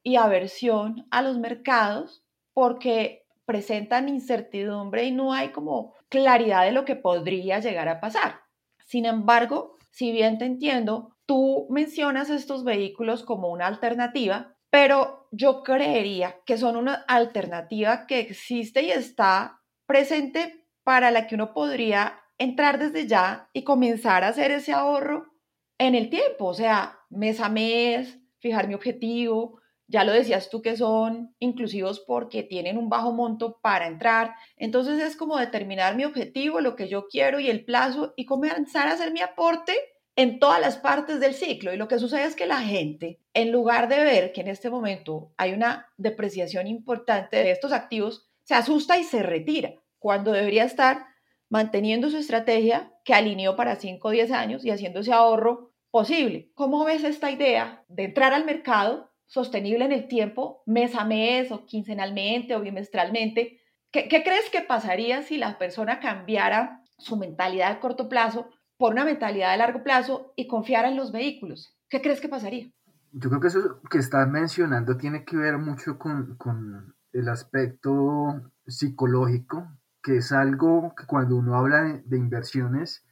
y 0.02 0.16
aversión 0.16 1.06
a 1.12 1.22
los 1.22 1.38
mercados 1.38 2.24
porque 2.54 3.26
presentan 3.46 4.08
incertidumbre 4.08 5.04
y 5.04 5.12
no 5.12 5.34
hay 5.34 5.50
como 5.50 5.94
claridad 6.08 6.64
de 6.64 6.72
lo 6.72 6.86
que 6.86 6.96
podría 6.96 7.60
llegar 7.60 7.90
a 7.90 8.00
pasar. 8.00 8.40
Sin 8.86 9.06
embargo, 9.06 9.76
si 9.92 10.14
bien 10.14 10.38
te 10.38 10.46
entiendo, 10.46 11.18
tú 11.26 11.68
mencionas 11.70 12.30
estos 12.30 12.64
vehículos 12.64 13.26
como 13.26 13.50
una 13.50 13.68
alternativa, 13.68 14.56
pero 14.70 15.28
yo 15.32 15.62
creería 15.62 16.38
que 16.46 16.58
son 16.58 16.78
una 16.78 16.94
alternativa 16.94 18.08
que 18.08 18.22
existe 18.22 18.84
y 18.84 18.92
está 18.92 19.60
presente 19.88 20.66
para 20.86 21.12
la 21.12 21.28
que 21.28 21.36
uno 21.36 21.54
podría 21.54 22.22
entrar 22.38 22.80
desde 22.80 23.08
ya 23.08 23.50
y 23.52 23.66
comenzar 23.66 24.24
a 24.24 24.30
hacer 24.30 24.52
ese 24.52 24.72
ahorro 24.72 25.36
en 25.78 25.96
el 25.96 26.10
tiempo, 26.10 26.46
o 26.46 26.54
sea, 26.54 27.00
mes 27.16 27.40
a 27.40 27.50
mes, 27.50 28.20
fijar 28.40 28.68
mi 28.68 28.74
objetivo. 28.74 29.60
Ya 29.88 30.04
lo 30.04 30.12
decías 30.12 30.50
tú 30.50 30.62
que 30.62 30.76
son 30.76 31.36
inclusivos 31.40 32.00
porque 32.00 32.44
tienen 32.44 32.78
un 32.78 32.90
bajo 32.90 33.12
monto 33.12 33.60
para 33.62 33.88
entrar. 33.88 34.34
Entonces 34.58 35.02
es 35.02 35.16
como 35.16 35.38
determinar 35.38 35.96
mi 35.96 36.06
objetivo, 36.06 36.60
lo 36.60 36.76
que 36.76 36.88
yo 36.88 37.08
quiero 37.08 37.40
y 37.40 37.50
el 37.50 37.66
plazo 37.66 38.14
y 38.16 38.26
comenzar 38.26 38.88
a 38.88 38.94
hacer 38.94 39.12
mi 39.12 39.22
aporte 39.22 39.74
en 40.16 40.40
todas 40.40 40.60
las 40.60 40.78
partes 40.78 41.20
del 41.20 41.34
ciclo. 41.34 41.74
Y 41.74 41.78
lo 41.78 41.88
que 41.88 42.00
sucede 42.00 42.24
es 42.24 42.36
que 42.36 42.48
la 42.48 42.62
gente, 42.62 43.20
en 43.34 43.52
lugar 43.52 43.88
de 43.90 44.04
ver 44.04 44.32
que 44.32 44.42
en 44.42 44.48
este 44.48 44.70
momento 44.70 45.34
hay 45.38 45.54
una 45.54 45.88
depreciación 45.98 46.68
importante 46.68 47.38
de 47.38 47.52
estos 47.52 47.72
activos, 47.72 48.28
se 48.44 48.56
asusta 48.56 48.98
y 48.98 49.04
se 49.04 49.24
retira, 49.24 49.74
cuando 50.00 50.32
debería 50.32 50.64
estar 50.64 51.06
manteniendo 51.50 52.10
su 52.10 52.18
estrategia 52.18 52.92
que 53.04 53.14
alineó 53.14 53.56
para 53.56 53.76
5 53.76 54.08
o 54.08 54.12
10 54.12 54.32
años 54.32 54.66
y 54.66 54.72
haciendo 54.72 55.02
ese 55.02 55.14
ahorro 55.14 55.75
posible. 55.96 56.52
¿Cómo 56.56 56.84
ves 56.84 57.06
esta 57.06 57.32
idea 57.32 57.86
de 57.88 58.04
entrar 58.04 58.34
al 58.34 58.44
mercado 58.44 59.14
sostenible 59.28 59.86
en 59.86 59.94
el 59.94 60.10
tiempo, 60.10 60.62
mes 60.66 60.94
a 60.94 61.06
mes 61.06 61.54
o 61.54 61.66
quincenalmente 61.66 62.54
o 62.54 62.60
bimestralmente? 62.60 63.62
¿Qué, 63.94 64.10
qué 64.10 64.22
crees 64.22 64.50
que 64.52 64.60
pasaría 64.60 65.24
si 65.24 65.38
la 65.38 65.58
persona 65.58 66.02
cambiara 66.02 66.84
su 66.98 67.16
mentalidad 67.16 67.72
a 67.72 67.80
corto 67.80 68.10
plazo 68.10 68.50
por 68.78 68.92
una 68.92 69.06
mentalidad 69.06 69.54
de 69.54 69.58
largo 69.58 69.84
plazo 69.84 70.34
y 70.36 70.50
confiar 70.50 70.84
en 70.84 70.98
los 70.98 71.14
vehículos. 71.14 71.78
¿Qué 71.88 72.02
crees 72.02 72.20
que 72.20 72.28
pasaría? 72.28 72.70
Yo 73.14 73.30
creo 73.30 73.40
que 73.40 73.48
eso 73.48 73.80
que 73.90 74.00
estás 74.00 74.28
mencionando 74.28 74.98
tiene 74.98 75.24
que 75.24 75.38
ver 75.38 75.58
mucho 75.60 75.98
con, 75.98 76.36
con 76.36 76.94
el 77.14 77.30
aspecto 77.30 78.52
psicológico, 78.68 79.66
que 80.04 80.18
es 80.18 80.34
algo 80.34 80.94
que 80.98 81.06
cuando 81.06 81.38
uno 81.38 81.56
habla 81.56 81.84
de, 81.84 82.02
de 82.02 82.18
inversiones, 82.18 83.06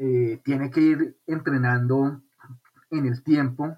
eh, 0.00 0.40
tiene 0.44 0.70
que 0.70 0.80
ir 0.80 1.18
entrenando 1.26 2.22
en 2.88 3.06
el 3.06 3.20
tiempo, 3.24 3.76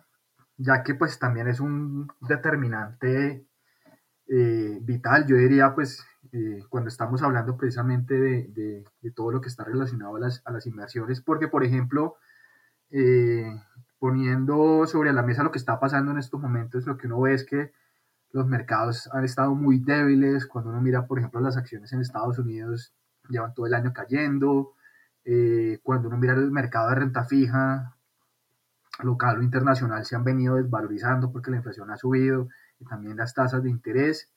ya 0.58 0.82
que 0.82 0.94
pues 0.94 1.18
también 1.18 1.48
es 1.48 1.60
un 1.60 2.08
determinante 2.20 3.46
eh, 4.28 4.78
vital, 4.82 5.26
yo 5.26 5.36
diría 5.36 5.74
pues 5.74 6.04
eh, 6.32 6.62
cuando 6.68 6.88
estamos 6.88 7.22
hablando 7.22 7.56
precisamente 7.56 8.20
de, 8.20 8.84
de, 9.00 9.10
todo 9.12 9.32
lo 9.32 9.40
que 9.40 9.48
está 9.48 9.64
relacionado 9.64 10.16
a 10.16 10.20
las, 10.20 10.42
a 10.44 10.52
las 10.52 10.66
inversiones, 10.66 11.22
porque 11.22 11.48
por 11.48 11.64
ejemplo, 11.64 12.16
poniendo 13.98 14.86
sobre 14.86 15.14
la 15.14 15.22
mesa 15.22 15.42
lo 15.42 15.50
que 15.50 15.58
está 15.58 15.80
pasando 15.80 16.10
en 16.12 16.18
estos 16.18 16.38
momentos, 16.38 16.86
lo 16.86 16.98
que 16.98 17.06
uno 17.06 17.22
ve 17.22 17.32
es 17.32 17.44
que 17.46 17.72
los 18.32 18.46
mercados 18.46 19.08
han 19.14 19.24
estado 19.24 19.54
muy 19.54 19.78
débiles, 19.78 20.46
cuando 20.46 20.68
uno 20.68 20.82
mira 20.82 21.06
por 21.06 21.18
ejemplo 21.18 21.40
las 21.40 21.56
acciones 21.56 21.94
en 21.94 22.02
Estados 22.02 22.38
Unidos 22.38 22.92
llevan 23.30 23.54
todo 23.54 23.66
el 23.66 23.74
año 23.74 23.94
cayendo, 23.94 24.74
eh, 25.24 25.78
cuando 25.82 26.08
uno 26.08 26.18
mira 26.18 26.34
el 26.34 26.50
mercado 26.50 26.88
de 26.90 26.96
renta 26.96 27.24
fija, 27.24 27.96
local 29.02 29.38
o 29.38 29.42
internacional, 29.42 30.04
se 30.04 30.16
han 30.16 30.24
venido 30.24 30.56
desvalorizando 30.56 31.32
porque 31.32 31.50
la 31.50 31.58
inflación 31.58 31.90
ha 31.90 31.96
subido 31.96 32.48
y 32.78 32.84
también 32.84 33.16
las 33.16 33.34
tasas 33.34 33.62
de 33.62 33.70
interés. 33.70 34.30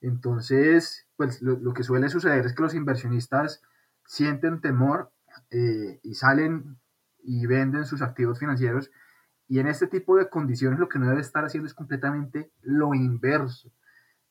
Entonces, 0.00 1.06
pues 1.16 1.40
lo, 1.42 1.72
que 1.72 1.82
suele 1.82 2.08
suceder 2.08 2.44
es 2.44 2.52
que 2.52 2.62
los 2.62 2.74
inversionistas 2.74 3.62
sienten 4.04 4.60
temor 4.60 5.10
eh, 5.50 6.00
y 6.02 6.14
salen 6.14 6.78
y 7.22 7.46
venden 7.46 7.86
sus 7.86 8.02
activos 8.02 8.38
financieros. 8.38 8.90
Y 9.48 9.58
en 9.58 9.66
este 9.66 9.86
tipo 9.86 10.16
de 10.16 10.28
condiciones 10.28 10.78
lo 10.78 10.88
que 10.88 10.98
no 10.98 11.08
debe 11.08 11.20
estar 11.20 11.44
haciendo 11.44 11.66
es 11.66 11.74
completamente 11.74 12.50
lo 12.62 12.94
inverso. 12.94 13.70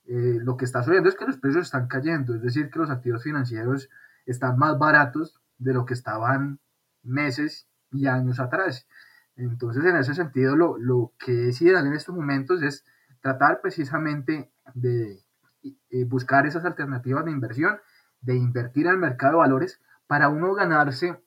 Eh, 0.06 0.40
lo 0.42 0.58
que 0.58 0.66
está 0.66 0.82
sucediendo 0.82 1.10
es 1.10 1.16
que 1.16 1.26
los 1.26 1.38
precios 1.38 1.66
están 1.66 1.88
cayendo, 1.88 2.36
es 2.36 2.42
decir, 2.42 2.70
que 2.70 2.80
los 2.80 2.90
activos 2.90 3.24
financieros 3.24 3.90
están 4.26 4.58
más 4.58 4.78
baratos 4.78 5.40
de 5.58 5.74
lo 5.74 5.86
que 5.86 5.94
estaban 5.94 6.60
meses 7.04 7.68
y 7.92 8.08
años 8.08 8.40
atrás. 8.40 8.88
Entonces, 9.36 9.84
en 9.86 9.98
ese 9.98 10.14
sentido, 10.14 10.56
lo, 10.56 10.78
lo 10.78 11.14
que 11.18 11.50
es 11.50 11.62
ideal 11.62 11.86
en 11.88 11.94
estos 11.94 12.16
momentos 12.16 12.62
es 12.62 12.86
tratar 13.22 13.62
precisamente 13.62 14.52
de 14.74 15.24
buscar 16.08 16.46
esas 16.46 16.66
alternativas 16.66 17.26
de 17.26 17.32
inversión, 17.32 17.80
de 18.22 18.36
invertir 18.36 18.88
el 18.88 18.98
mercado 18.98 19.34
de 19.34 19.40
valores 19.40 19.82
para 20.08 20.30
uno 20.30 20.54
ganarse 20.54 21.22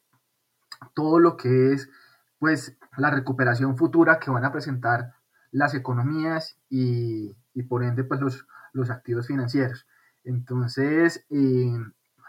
todo 0.95 1.19
lo 1.19 1.37
que 1.37 1.73
es 1.73 1.91
pues 2.39 2.77
la 2.97 3.11
recuperación 3.11 3.77
futura 3.77 4.19
que 4.19 4.31
van 4.31 4.45
a 4.45 4.53
presentar 4.53 5.15
las 5.51 5.75
economías 5.75 6.59
y, 6.69 7.35
y 7.55 7.63
por 7.63 7.83
ende 7.83 8.05
pues 8.05 8.21
los, 8.21 8.47
los 8.73 8.91
activos 8.91 9.27
financieros. 9.27 9.87
Entonces 10.25 11.27
eh, 11.31 11.79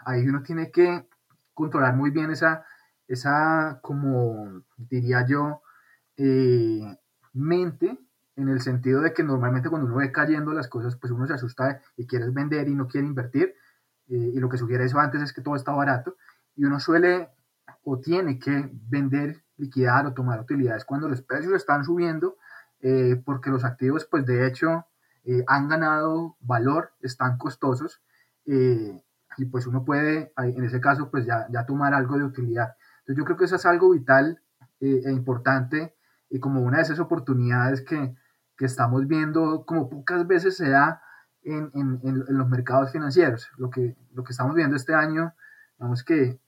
ahí 0.04 0.26
uno 0.26 0.42
tiene 0.42 0.70
que 0.70 1.06
controlar 1.58 1.96
muy 1.96 2.10
bien 2.10 2.30
esa, 2.30 2.64
esa 3.08 3.80
como 3.82 4.62
diría 4.76 5.26
yo, 5.26 5.62
eh, 6.16 6.96
mente 7.32 7.98
en 8.36 8.48
el 8.48 8.60
sentido 8.60 9.00
de 9.00 9.12
que 9.12 9.24
normalmente 9.24 9.68
cuando 9.68 9.88
uno 9.88 9.96
ve 9.96 10.12
cayendo 10.12 10.52
las 10.52 10.68
cosas, 10.68 10.94
pues 10.96 11.12
uno 11.12 11.26
se 11.26 11.34
asusta 11.34 11.80
y 11.96 12.06
quiere 12.06 12.30
vender 12.30 12.68
y 12.68 12.74
no 12.76 12.86
quiere 12.86 13.06
invertir, 13.08 13.54
eh, 14.06 14.32
y 14.34 14.38
lo 14.38 14.48
que 14.48 14.56
sugiere 14.56 14.84
eso 14.84 15.00
antes 15.00 15.20
es 15.20 15.32
que 15.32 15.42
todo 15.42 15.56
está 15.56 15.72
barato, 15.72 16.16
y 16.54 16.64
uno 16.64 16.78
suele 16.78 17.28
o 17.82 17.98
tiene 17.98 18.38
que 18.38 18.70
vender, 18.88 19.42
liquidar 19.56 20.06
o 20.06 20.14
tomar 20.14 20.40
utilidades 20.40 20.84
cuando 20.84 21.08
los 21.08 21.20
precios 21.22 21.52
están 21.54 21.84
subiendo, 21.84 22.36
eh, 22.80 23.20
porque 23.24 23.50
los 23.50 23.64
activos, 23.64 24.06
pues 24.08 24.24
de 24.24 24.46
hecho, 24.46 24.86
eh, 25.24 25.42
han 25.48 25.68
ganado 25.68 26.36
valor, 26.40 26.92
están 27.00 27.36
costosos, 27.36 28.00
y 29.38 29.46
pues 29.46 29.66
uno 29.66 29.84
puede, 29.84 30.32
en 30.36 30.64
ese 30.64 30.80
caso, 30.80 31.10
pues 31.10 31.24
ya, 31.24 31.46
ya 31.50 31.64
tomar 31.64 31.94
algo 31.94 32.18
de 32.18 32.24
utilidad. 32.24 32.74
Entonces 33.00 33.16
yo 33.16 33.24
creo 33.24 33.36
que 33.36 33.44
eso 33.44 33.56
es 33.56 33.66
algo 33.66 33.90
vital 33.90 34.42
e 34.80 35.10
importante 35.10 35.94
y 36.30 36.40
como 36.40 36.60
una 36.60 36.78
de 36.78 36.82
esas 36.84 37.00
oportunidades 37.00 37.82
que, 37.82 38.14
que 38.56 38.64
estamos 38.66 39.06
viendo 39.06 39.64
como 39.64 39.88
pocas 39.88 40.26
veces 40.26 40.56
se 40.56 40.68
da 40.68 41.00
en, 41.42 41.70
en, 41.74 42.00
en, 42.02 42.36
los 42.36 42.48
mercados 42.48 42.92
financieros. 42.92 43.48
Lo 43.56 43.70
que, 43.70 43.96
lo 44.12 44.24
que 44.24 44.32
estamos 44.32 44.54
viendo 44.54 44.76
este 44.76 44.94
año, 44.94 45.34
vamos 45.78 46.04
que 46.04 46.40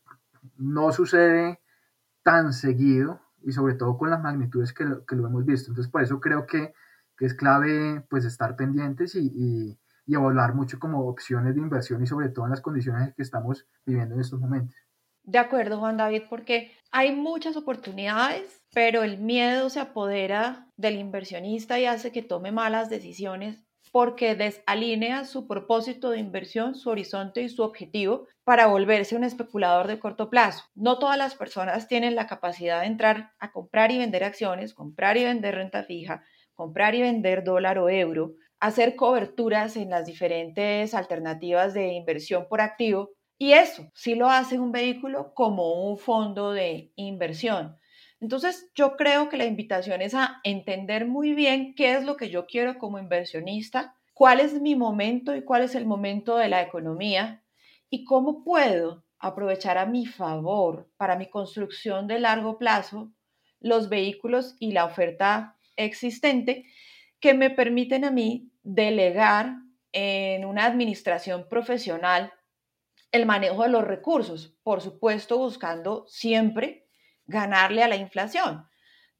no 0.57 0.92
sucede 0.92 1.61
tan 2.22 2.53
seguido 2.53 3.20
y 3.42 3.53
sobre 3.53 3.74
todo 3.74 3.96
con 3.96 4.11
las 4.11 4.20
magnitudes 4.20 4.72
que 4.72 4.85
lo, 4.85 5.05
que 5.07 5.16
lo 5.16 5.26
hemos 5.26 5.44
visto. 5.44 5.70
Entonces, 5.70 5.90
por 5.90 6.03
eso 6.03 6.20
creo 6.20 6.46
que, 6.46 6.74
que 7.16 7.26
es 7.26 7.35
clave 7.35 8.05
pues 8.11 8.24
estar 8.24 8.57
pendientes 8.57 9.14
y, 9.14 9.79
y, 10.06 10.14
evaluar 10.14 10.54
mucho 10.54 10.78
como 10.78 11.06
opciones 11.08 11.54
de 11.54 11.60
inversión 11.60 12.02
y 12.02 12.06
sobre 12.06 12.28
todo 12.28 12.44
en 12.46 12.50
las 12.50 12.60
condiciones 12.60 13.14
que 13.14 13.22
estamos 13.22 13.66
viviendo 13.84 14.14
en 14.14 14.20
estos 14.20 14.40
momentos. 14.40 14.76
De 15.22 15.38
acuerdo, 15.38 15.78
Juan 15.78 15.96
David, 15.96 16.22
porque 16.28 16.72
hay 16.90 17.14
muchas 17.14 17.56
oportunidades, 17.56 18.64
pero 18.72 19.02
el 19.02 19.18
miedo 19.18 19.70
se 19.70 19.80
apodera 19.80 20.66
del 20.76 20.96
inversionista 20.96 21.78
y 21.78 21.86
hace 21.86 22.10
que 22.10 22.22
tome 22.22 22.52
malas 22.52 22.88
decisiones 22.90 23.64
porque 23.92 24.36
desalinea 24.36 25.24
su 25.24 25.46
propósito 25.46 26.10
de 26.10 26.18
inversión, 26.18 26.74
su 26.74 26.90
horizonte 26.90 27.42
y 27.42 27.48
su 27.48 27.62
objetivo 27.62 28.28
para 28.44 28.66
volverse 28.66 29.16
un 29.16 29.24
especulador 29.24 29.88
de 29.88 29.98
corto 29.98 30.30
plazo. 30.30 30.64
No 30.74 30.98
todas 30.98 31.18
las 31.18 31.34
personas 31.34 31.88
tienen 31.88 32.14
la 32.14 32.26
capacidad 32.26 32.80
de 32.80 32.86
entrar 32.86 33.32
a 33.38 33.50
comprar 33.52 33.90
y 33.90 33.98
vender 33.98 34.24
acciones, 34.24 34.74
comprar 34.74 35.16
y 35.16 35.24
vender 35.24 35.56
renta 35.56 35.82
fija, 35.82 36.22
comprar 36.54 36.94
y 36.94 37.02
vender 37.02 37.42
dólar 37.42 37.78
o 37.78 37.88
euro, 37.88 38.34
hacer 38.60 38.94
coberturas 38.94 39.76
en 39.76 39.90
las 39.90 40.06
diferentes 40.06 40.94
alternativas 40.94 41.74
de 41.74 41.94
inversión 41.94 42.46
por 42.48 42.60
activo. 42.60 43.10
Y 43.38 43.52
eso 43.52 43.90
sí 43.94 44.14
lo 44.14 44.28
hace 44.28 44.58
un 44.58 44.70
vehículo 44.70 45.32
como 45.34 45.90
un 45.90 45.98
fondo 45.98 46.52
de 46.52 46.92
inversión. 46.96 47.78
Entonces, 48.20 48.70
yo 48.74 48.96
creo 48.96 49.30
que 49.30 49.38
la 49.38 49.46
invitación 49.46 50.02
es 50.02 50.14
a 50.14 50.40
entender 50.44 51.06
muy 51.06 51.32
bien 51.32 51.74
qué 51.74 51.94
es 51.94 52.04
lo 52.04 52.16
que 52.16 52.28
yo 52.28 52.46
quiero 52.46 52.76
como 52.76 52.98
inversionista, 52.98 53.96
cuál 54.12 54.40
es 54.40 54.60
mi 54.60 54.76
momento 54.76 55.34
y 55.34 55.42
cuál 55.42 55.62
es 55.62 55.74
el 55.74 55.86
momento 55.86 56.36
de 56.36 56.50
la 56.50 56.60
economía 56.60 57.42
y 57.88 58.04
cómo 58.04 58.44
puedo 58.44 59.04
aprovechar 59.18 59.78
a 59.78 59.86
mi 59.86 60.04
favor 60.04 60.90
para 60.98 61.16
mi 61.16 61.30
construcción 61.30 62.06
de 62.06 62.20
largo 62.20 62.58
plazo 62.58 63.10
los 63.58 63.88
vehículos 63.88 64.56
y 64.58 64.72
la 64.72 64.84
oferta 64.84 65.56
existente 65.76 66.66
que 67.20 67.34
me 67.34 67.50
permiten 67.50 68.04
a 68.04 68.10
mí 68.10 68.49
delegar 68.62 69.56
en 69.92 70.44
una 70.44 70.66
administración 70.66 71.48
profesional 71.48 72.32
el 73.12 73.26
manejo 73.26 73.62
de 73.62 73.70
los 73.70 73.84
recursos, 73.84 74.56
por 74.62 74.80
supuesto 74.80 75.38
buscando 75.38 76.04
siempre 76.06 76.86
ganarle 77.26 77.82
a 77.82 77.88
la 77.88 77.96
inflación. 77.96 78.66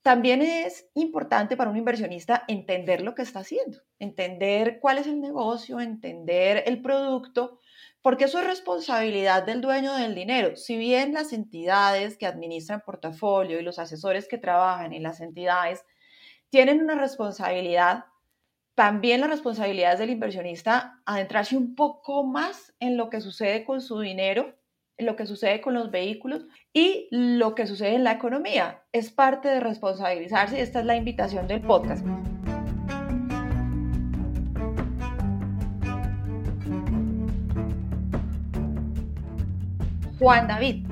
También 0.03 0.40
es 0.40 0.88
importante 0.94 1.57
para 1.57 1.70
un 1.70 1.76
inversionista 1.76 2.44
entender 2.48 3.03
lo 3.03 3.14
que 3.14 3.22
está 3.22 3.40
haciendo, 3.40 3.79
entender 3.98 4.79
cuál 4.81 4.96
es 4.96 5.07
el 5.07 5.20
negocio, 5.20 5.79
entender 5.79 6.62
el 6.66 6.81
producto, 6.81 7.61
porque 8.00 8.24
eso 8.24 8.38
es 8.38 8.46
responsabilidad 8.46 9.42
del 9.42 9.61
dueño 9.61 9.94
del 9.94 10.14
dinero. 10.14 10.57
Si 10.57 10.79
bien 10.79 11.12
las 11.12 11.35
entidades 11.35 12.16
que 12.16 12.24
administran 12.24 12.81
portafolio 12.81 13.61
y 13.61 13.62
los 13.62 13.79
asesores 13.79 14.26
que 14.26 14.38
trabajan 14.38 14.94
en 14.94 15.03
las 15.03 15.20
entidades 15.20 15.85
tienen 16.48 16.81
una 16.81 16.94
responsabilidad, 16.94 18.07
también 18.81 19.21
la 19.21 19.27
responsabilidad 19.27 19.93
es 19.93 19.99
del 19.99 20.09
inversionista 20.09 21.03
adentrarse 21.05 21.55
un 21.55 21.75
poco 21.75 22.25
más 22.25 22.73
en 22.81 22.97
lo 22.97 23.11
que 23.11 23.21
sucede 23.21 23.62
con 23.62 23.83
su 23.83 24.01
dinero 24.01 24.55
lo 24.97 25.16
que 25.16 25.27
sucede 25.27 25.61
con 25.61 25.75
los 25.75 25.90
vehículos 25.90 26.47
y 26.73 27.07
lo 27.11 27.55
que 27.55 27.66
sucede 27.66 27.95
en 27.95 28.05
la 28.05 28.12
economía. 28.12 28.83
Es 28.93 29.11
parte 29.11 29.49
de 29.49 29.61
responsabilizarse 29.61 30.57
y 30.57 30.61
esta 30.62 30.81
es 30.81 30.87
la 30.87 30.97
invitación 30.97 31.47
del 31.47 31.61
podcast. 31.61 32.07
Juan 40.19 40.49
David, 40.49 40.87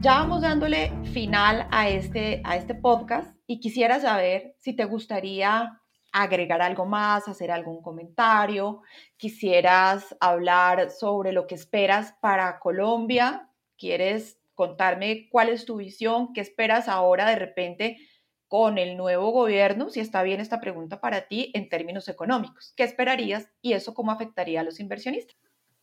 ya 0.00 0.14
vamos 0.14 0.40
dándole 0.40 0.92
final 1.12 1.68
a 1.70 1.90
este, 1.90 2.40
a 2.44 2.56
este 2.56 2.74
podcast 2.74 3.36
y 3.46 3.60
quisiera 3.60 4.00
saber 4.00 4.54
si 4.60 4.74
te 4.74 4.86
gustaría 4.86 5.78
agregar 6.12 6.60
algo 6.60 6.84
más, 6.86 7.26
hacer 7.26 7.50
algún 7.50 7.82
comentario, 7.82 8.82
quisieras 9.16 10.14
hablar 10.20 10.90
sobre 10.90 11.32
lo 11.32 11.46
que 11.46 11.54
esperas 11.54 12.14
para 12.20 12.58
Colombia, 12.60 13.48
quieres 13.78 14.38
contarme 14.54 15.28
cuál 15.30 15.48
es 15.48 15.64
tu 15.64 15.76
visión, 15.76 16.32
qué 16.34 16.42
esperas 16.42 16.88
ahora 16.88 17.28
de 17.28 17.36
repente 17.36 17.98
con 18.46 18.76
el 18.76 18.98
nuevo 18.98 19.30
gobierno, 19.32 19.88
si 19.88 20.00
está 20.00 20.22
bien 20.22 20.38
esta 20.38 20.60
pregunta 20.60 21.00
para 21.00 21.26
ti 21.26 21.50
en 21.54 21.70
términos 21.70 22.06
económicos. 22.08 22.74
¿Qué 22.76 22.84
esperarías 22.84 23.48
y 23.62 23.72
eso 23.72 23.94
cómo 23.94 24.12
afectaría 24.12 24.60
a 24.60 24.64
los 24.64 24.78
inversionistas? 24.78 25.36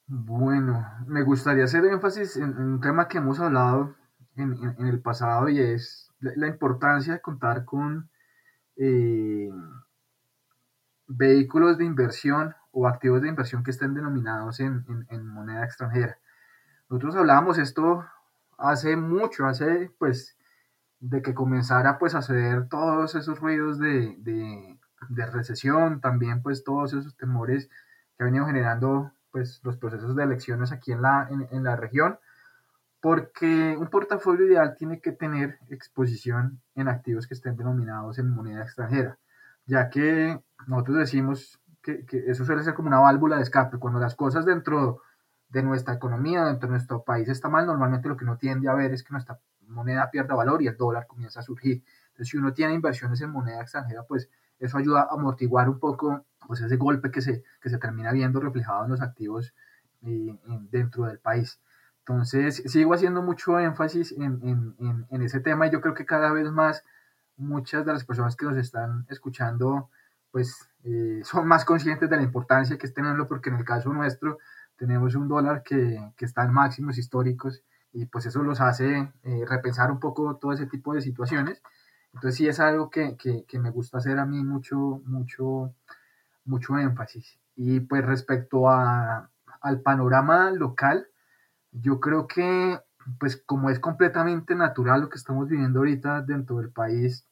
Bueno, 0.05 0.85
me 1.07 1.23
gustaría 1.23 1.63
hacer 1.63 1.83
énfasis 1.85 2.37
en, 2.37 2.55
un 2.55 2.79
tema 2.79 3.07
que 3.07 3.17
hemos 3.17 3.39
hablado 3.39 3.95
en, 4.35 4.75
el 4.85 5.01
pasado 5.01 5.49
y 5.49 5.59
es 5.59 6.11
la, 6.19 6.47
importancia 6.47 7.13
de 7.13 7.21
contar 7.21 7.65
con 7.65 8.09
eh, 8.75 9.49
vehículos 11.09 11.77
de 11.77 11.85
inversión 11.85 12.55
o 12.71 12.87
activos 12.87 13.21
de 13.21 13.29
inversión 13.29 13.63
que 13.63 13.71
estén 13.71 13.93
denominados 13.93 14.59
en, 14.59 14.85
moneda 15.25 15.65
extranjera. 15.65 16.17
Nosotros 16.89 17.15
hablábamos 17.15 17.57
esto 17.57 18.05
hace 18.57 18.95
mucho, 18.95 19.45
hace 19.45 19.91
pues 19.97 20.37
de 20.99 21.21
que 21.21 21.33
comenzara 21.33 21.97
pues 21.97 22.13
a 22.13 22.21
ceder 22.21 22.67
todos 22.69 23.15
esos 23.15 23.39
ruidos 23.39 23.79
de, 23.79 24.15
de, 24.19 25.25
recesión, 25.25 25.99
también 25.99 26.43
pues 26.43 26.63
todos 26.63 26.93
esos 26.93 27.15
temores 27.17 27.69
que 28.15 28.23
han 28.23 28.27
venido 28.27 28.45
generando 28.45 29.11
pues 29.31 29.61
los 29.63 29.77
procesos 29.77 30.15
de 30.15 30.23
elecciones 30.23 30.71
aquí 30.71 30.91
en 30.91 31.01
la, 31.01 31.27
en 31.29 31.63
la 31.63 31.75
región, 31.75 32.19
porque 33.01 33.75
un 33.77 33.87
portafolio 33.87 34.45
ideal 34.45 34.75
tiene 34.77 34.99
que 34.99 35.11
tener 35.11 35.57
exposición 35.69 36.61
en 36.75 36.87
activos 36.87 37.27
que 37.27 37.33
estén 37.33 37.55
denominados 37.55 38.19
en 38.19 38.29
moneda 38.29 38.63
extranjera 38.63 39.17
ya 39.69 39.89
que 39.89 40.41
nosotros 40.67 40.97
decimos 40.97 41.61
que, 41.81 42.03
eso 42.27 42.43
suele 42.43 42.63
ser 42.63 42.73
como 42.73 42.87
una 42.87 42.99
válvula 42.99 43.37
de 43.37 43.43
escape. 43.43 43.77
Cuando 43.77 43.99
las 43.99 44.15
cosas 44.15 44.43
dentro 44.43 45.01
de 45.47 45.61
nuestra 45.61 45.93
economía, 45.93 46.43
dentro 46.45 46.67
de 46.67 46.71
nuestro 46.71 47.03
país 47.03 47.29
está 47.29 47.49
mal, 47.49 47.67
normalmente 47.67 48.09
lo 48.09 48.17
que 48.17 48.25
uno 48.25 48.37
tiende 48.37 48.67
a 48.67 48.73
ver 48.73 48.91
es 48.91 49.03
que 49.03 49.13
nuestra 49.13 49.39
moneda 49.67 50.09
pierda 50.09 50.33
valor 50.33 50.63
y 50.63 50.67
el 50.67 50.75
dólar 50.75 51.05
comienza 51.05 51.39
a 51.39 51.43
surgir. 51.43 51.83
Entonces, 52.07 52.29
si 52.29 52.37
uno 52.37 52.51
tiene 52.51 52.73
inversiones 52.73 53.21
en 53.21 53.29
moneda 53.29 53.61
extranjera, 53.61 54.03
pues 54.03 54.29
eso 54.57 54.77
ayuda 54.77 55.01
a 55.01 55.13
amortiguar 55.13 55.69
un 55.69 55.79
poco 55.79 56.25
pues, 56.47 56.61
ese 56.61 56.75
golpe 56.75 57.11
que 57.11 57.21
se, 57.21 57.43
que 57.61 57.69
se 57.69 57.77
termina 57.77 58.11
viendo 58.11 58.39
reflejado 58.39 58.85
en 58.85 58.91
los 58.91 59.01
activos 59.01 59.53
eh, 60.01 60.35
dentro 60.71 61.05
del 61.05 61.19
país. 61.19 61.61
Entonces, 61.99 62.63
sigo 62.65 62.95
haciendo 62.95 63.21
mucho 63.21 63.59
énfasis 63.59 64.13
en, 64.13 64.39
en, 64.41 65.05
en, 65.11 65.21
ese 65.21 65.39
tema 65.41 65.67
y 65.67 65.69
yo 65.69 65.79
creo 65.79 65.93
que 65.93 66.07
cada 66.07 66.33
vez 66.33 66.51
más 66.51 66.83
muchas 67.39 67.85
de 67.85 67.93
las 67.93 68.05
personas 68.05 68.35
que 68.35 68.45
nos 68.45 68.57
están 68.57 69.05
escuchando 69.09 69.89
pues 70.31 70.69
eh, 70.83 71.21
son 71.23 71.47
más 71.47 71.65
conscientes 71.65 72.09
de 72.09 72.15
la 72.15 72.21
importancia 72.21 72.77
que 72.77 72.85
es 72.85 72.93
tenerlo 72.93 73.27
porque 73.27 73.49
en 73.49 73.55
el 73.55 73.65
caso 73.65 73.91
nuestro 73.91 74.37
tenemos 74.77 75.15
un 75.15 75.27
dólar 75.27 75.63
que, 75.63 76.13
que 76.15 76.25
está 76.25 76.43
en 76.43 76.53
máximos 76.53 76.97
históricos 76.97 77.63
y 77.91 78.05
pues 78.05 78.25
eso 78.25 78.43
los 78.43 78.61
hace 78.61 79.11
eh, 79.23 79.45
repensar 79.47 79.91
un 79.91 79.99
poco 79.99 80.37
todo 80.37 80.53
ese 80.53 80.67
tipo 80.67 80.93
de 80.93 81.01
situaciones. 81.01 81.61
Entonces 82.13 82.35
sí 82.37 82.47
es 82.47 82.59
algo 82.59 82.89
que, 82.89 83.17
que, 83.17 83.45
que, 83.45 83.59
me 83.59 83.71
gusta 83.71 83.97
hacer 83.97 84.17
a 84.19 84.25
mí 84.25 84.43
mucho, 84.43 85.01
mucho, 85.05 85.73
mucho 86.45 86.77
énfasis. 86.77 87.39
Y 87.55 87.81
pues 87.81 88.05
respecto 88.05 88.69
a, 88.69 89.29
al 89.61 89.81
panorama 89.81 90.51
local, 90.51 91.07
yo 91.71 91.99
creo 91.99 92.27
que 92.27 92.79
pues 93.19 93.37
como 93.37 93.69
es 93.69 93.79
completamente 93.79 94.55
natural 94.55 95.01
lo 95.01 95.09
que 95.09 95.17
estamos 95.17 95.47
viviendo 95.47 95.79
ahorita 95.79 96.21
dentro 96.21 96.57
del 96.57 96.71
país, 96.71 97.27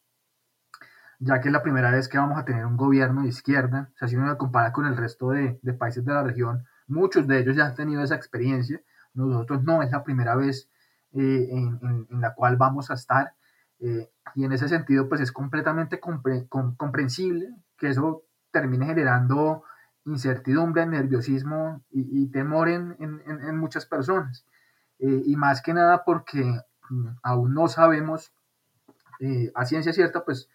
ya 1.19 1.41
que 1.41 1.49
es 1.49 1.53
la 1.53 1.63
primera 1.63 1.91
vez 1.91 2.07
que 2.07 2.17
vamos 2.17 2.37
a 2.37 2.45
tener 2.45 2.65
un 2.65 2.77
gobierno 2.77 3.23
de 3.23 3.29
izquierda. 3.29 3.89
O 3.95 3.97
sea, 3.97 4.07
si 4.07 4.15
uno 4.15 4.27
lo 4.27 4.37
compara 4.37 4.71
con 4.71 4.85
el 4.85 4.95
resto 4.95 5.31
de, 5.31 5.59
de, 5.61 5.73
países 5.73 6.05
de 6.05 6.13
la 6.13 6.23
región, 6.23 6.65
muchos 6.87 7.27
de 7.27 7.39
ellos 7.39 7.55
ya 7.55 7.65
han 7.65 7.75
tenido 7.75 8.03
esa 8.03 8.15
experiencia. 8.15 8.81
Nosotros 9.13 9.63
no, 9.63 9.81
es 9.81 9.91
la 9.91 10.03
primera 10.03 10.35
vez 10.35 10.69
eh, 11.13 11.47
en, 11.51 12.07
en, 12.09 12.21
la 12.21 12.35
cual 12.35 12.57
vamos 12.57 12.91
a 12.91 12.93
estar. 12.93 13.33
Eh, 13.79 14.09
y 14.35 14.45
en 14.45 14.51
ese 14.51 14.67
sentido, 14.67 15.09
pues 15.09 15.21
es 15.21 15.31
completamente 15.31 15.99
compre, 15.99 16.47
com, 16.47 16.75
comprensible 16.75 17.49
que 17.77 17.89
eso 17.89 18.23
termine 18.51 18.85
generando 18.85 19.63
incertidumbre, 20.05 20.85
nerviosismo 20.85 21.83
y, 21.89 22.23
y 22.23 22.27
temor 22.27 22.69
en, 22.69 22.95
en, 22.99 23.57
muchas 23.57 23.85
personas. 23.85 24.45
Eh, 24.99 25.23
y 25.25 25.35
más 25.35 25.61
que 25.61 25.73
nada 25.73 26.03
porque 26.05 26.43
mm, 26.89 27.07
aún 27.23 27.53
no 27.53 27.67
sabemos 27.67 28.31
a 29.55 29.65
ciencia 29.65 29.93
cierta, 29.93 30.23
pues 30.23 30.47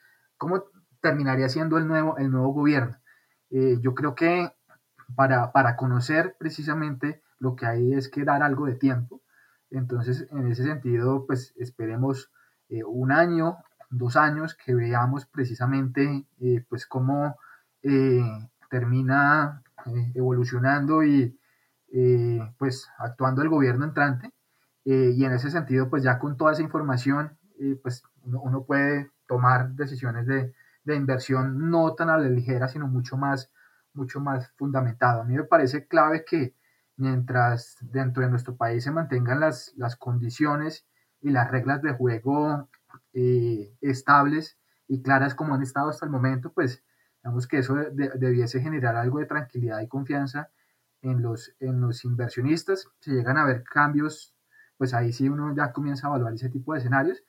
cómo 0.43 0.65
terminaría 1.01 1.49
siendo 1.49 1.79
el 1.79 1.87
nuevo, 1.87 2.19
el 2.19 2.29
nuevo 2.29 2.53
gobierno. 2.53 2.97
Eh, 3.51 3.79
yo 3.81 3.95
creo 3.95 4.17
que 4.17 4.51
para, 5.15 5.53
para, 5.53 5.77
conocer 5.77 6.35
precisamente 6.37 7.23
lo 7.39 7.55
que 7.55 7.67
hay 7.67 7.95
es 7.95 8.09
que 8.09 8.25
dar 8.25 8.43
algo 8.43 8.67
de 8.67 8.75
tiempo. 8.75 9.23
Entonces, 9.71 10.27
en 10.33 10.49
ese 10.49 10.65
sentido, 10.65 11.27
pues 11.29 11.55
esperemos 11.57 12.33
eh, 12.69 12.83
un 12.83 13.13
año, 13.13 13.59
dos 13.89 14.17
años, 14.17 14.57
que 14.57 14.75
veamos 14.75 15.27
precisamente 15.27 16.27
eh, 16.41 16.67
pues 16.69 16.87
cómo 16.89 17.37
termina 18.69 19.63
evolucionando 20.15 21.05
y 21.05 21.39
pues 22.59 22.89
actuando 22.99 23.43
el 23.43 23.49
gobierno 23.49 23.85
entrante. 23.85 24.33
y 24.85 25.25
en 25.25 25.33
ese 25.33 25.51
sentido, 25.51 25.89
pues 25.89 26.03
ya 26.03 26.19
con 26.19 26.37
toda 26.37 26.53
esa 26.53 26.63
información 26.63 27.39
pues 27.83 28.03
uno, 28.25 28.65
puede 28.65 29.11
tomar 29.27 29.71
decisiones 29.73 30.27
de, 30.27 30.55
de, 30.85 30.97
inversión 30.97 31.71
no 31.71 31.95
tan 31.95 32.11
a 32.11 32.19
la 32.19 32.29
ligera, 32.29 32.69
sino 32.69 32.87
mucho 32.89 33.17
más, 33.17 33.51
mucho 33.95 34.21
más 34.21 34.51
fundamentado. 34.57 35.23
A 35.23 35.25
mí 35.25 35.35
me 35.35 35.45
parece 35.45 35.87
clave 35.87 36.25
que 36.25 36.55
mientras 36.97 37.77
dentro 37.81 38.23
de 38.23 38.31
nuestro 38.31 38.57
país 38.57 38.85
se 38.85 38.91
mantengan 38.91 39.41
las, 39.41 39.73
las 39.77 39.97
condiciones 39.97 40.87
y 41.21 41.31
las 41.31 41.51
reglas 41.51 41.83
de 41.83 41.93
juego 41.93 42.69
eh, 43.13 43.73
estables 43.81 44.59
y 44.89 45.03
claras 45.03 45.35
como 45.35 45.55
han 45.55 45.63
estado 45.63 45.89
hasta 45.89 46.07
el 46.07 46.13
momento, 46.13 46.53
pues 46.53 46.83
digamos 47.23 47.47
que 47.47 47.59
eso 47.59 47.75
debiese 47.75 48.61
generar 48.61 48.97
algo 48.97 49.21
de 49.21 49.27
tranquilidad 49.27 49.81
y 49.81 49.89
confianza 49.89 50.51
en 51.03 51.23
los, 51.23 51.55
en 51.61 51.81
los 51.81 52.05
inversionistas. 52.05 52.89
Si 53.01 53.13
llegan 53.13 53.37
a 53.37 53.43
haber 53.43 53.63
cambios, 53.65 54.35
pues 54.77 54.95
ahí 54.95 55.13
sí 55.13 55.29
uno 55.29 55.55
ya 55.55 55.73
comienza 55.73 56.07
a 56.07 56.11
evaluar 56.11 56.35
ese 56.35 56.49
tipo 56.49 56.73
de 56.73 56.81
escenarios, 56.81 57.23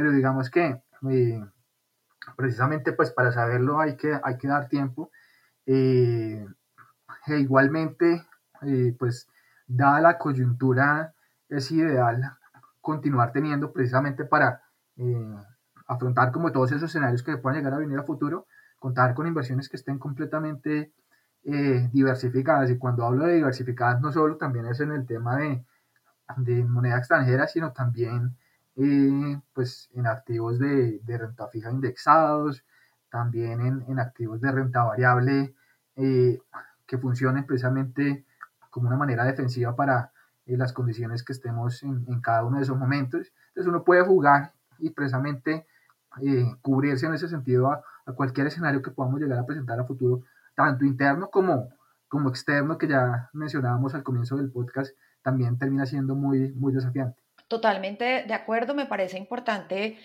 pero 0.00 0.12
digamos 0.12 0.48
que 0.48 0.82
eh, 1.10 1.44
precisamente 2.34 2.94
pues 2.94 3.10
para 3.10 3.32
saberlo 3.32 3.80
hay 3.80 3.96
que, 3.96 4.18
hay 4.24 4.38
que 4.38 4.48
dar 4.48 4.66
tiempo. 4.66 5.10
Eh, 5.66 6.42
e 7.26 7.38
igualmente, 7.38 8.24
eh, 8.62 8.96
pues 8.98 9.28
dada 9.66 10.00
la 10.00 10.16
coyuntura, 10.16 11.12
es 11.50 11.70
ideal 11.70 12.38
continuar 12.80 13.30
teniendo 13.32 13.74
precisamente 13.74 14.24
para 14.24 14.62
afrontar 15.86 16.32
como 16.32 16.50
todos 16.50 16.72
esos 16.72 16.84
escenarios 16.84 17.22
que 17.22 17.36
puedan 17.36 17.58
llegar 17.58 17.74
a 17.74 17.78
venir 17.78 17.98
a 17.98 18.04
futuro, 18.04 18.46
contar 18.78 19.14
con 19.14 19.26
inversiones 19.26 19.68
que 19.68 19.76
estén 19.76 19.98
completamente 19.98 20.94
diversificadas. 21.42 22.70
Y 22.70 22.78
cuando 22.78 23.04
hablo 23.04 23.26
de 23.26 23.34
diversificadas, 23.34 24.00
no 24.00 24.12
solo 24.12 24.38
también 24.38 24.64
es 24.64 24.80
en 24.80 24.92
el 24.92 25.04
tema 25.04 25.36
de, 25.36 25.62
de 26.38 26.64
moneda 26.64 26.96
extranjera, 26.96 27.46
sino 27.46 27.72
también 27.72 28.38
eh, 28.82 29.38
pues 29.52 29.90
en 29.92 30.06
activos 30.06 30.58
de, 30.58 31.02
renta 31.06 31.48
fija 31.48 31.70
indexados, 31.70 32.64
también 33.10 33.60
en, 33.86 33.98
activos 33.98 34.40
de 34.40 34.50
renta 34.50 34.84
variable 34.84 35.54
eh, 35.96 36.38
que 36.86 36.96
funcionen 36.96 37.44
precisamente 37.44 38.24
como 38.70 38.88
una 38.88 38.96
manera 38.96 39.24
defensiva 39.24 39.76
para 39.76 40.12
eh, 40.46 40.56
las 40.56 40.72
condiciones 40.72 41.22
que 41.22 41.34
estemos 41.34 41.82
en, 41.82 42.22
cada 42.22 42.42
uno 42.42 42.56
de 42.56 42.62
esos 42.62 42.78
momentos. 42.78 43.30
Entonces 43.48 43.68
uno 43.68 43.84
puede 43.84 44.02
jugar 44.02 44.52
y 44.78 44.88
precisamente 44.88 45.66
cubrirse 46.62 47.04
en 47.04 47.14
ese 47.14 47.28
sentido 47.28 47.70
a, 47.70 47.84
cualquier 48.16 48.46
escenario 48.46 48.80
que 48.80 48.90
podamos 48.90 49.20
llegar 49.20 49.38
a 49.38 49.46
presentar 49.46 49.78
a 49.78 49.84
futuro, 49.84 50.24
tanto 50.54 50.86
interno 50.86 51.30
como, 51.30 51.68
como 52.08 52.30
externo, 52.30 52.78
que 52.78 52.88
ya 52.88 53.28
mencionábamos 53.34 53.94
al 53.94 54.02
comienzo 54.02 54.38
del 54.38 54.50
podcast, 54.50 54.96
también 55.22 55.58
termina 55.58 55.84
siendo 55.84 56.14
muy, 56.14 56.50
muy 56.54 56.72
desafiante. 56.72 57.20
Totalmente 57.50 58.22
de 58.22 58.32
acuerdo, 58.34 58.74
me 58.74 58.86
parece 58.86 59.18
importante 59.18 59.98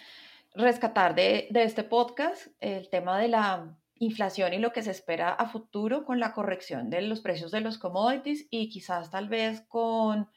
rescatar 0.56 1.14
de, 1.14 1.48
este 1.54 1.84
podcast 1.84 2.48
el 2.60 2.90
tema 2.90 3.20
de 3.20 3.28
la 3.28 3.78
inflación 4.00 4.56
y 4.56 4.58
lo 4.58 4.74
que 4.74 4.82
se 4.82 4.90
espera 4.90 5.30
a 5.30 5.48
futuro 5.48 6.06
con 6.06 6.20
la 6.20 6.34
corrección 6.34 6.90
de 6.90 7.04
los 7.04 7.22
precios 7.22 7.52
de 7.52 7.62
los 7.62 7.78
commodities 7.78 8.48
y 8.50 8.70
quizás 8.70 9.12
tal 9.12 9.30
vez 9.30 9.62
con 9.68 10.28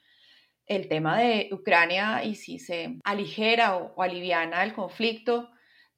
el 0.66 0.86
tema 0.88 1.18
de 1.18 1.48
Ucrania 1.50 2.24
y 2.24 2.34
si 2.34 2.58
se 2.58 2.98
aligera 3.04 3.78
o, 3.78 3.94
o, 3.96 4.02
aliviana 4.02 4.62
el 4.62 4.74
conflicto, 4.74 5.48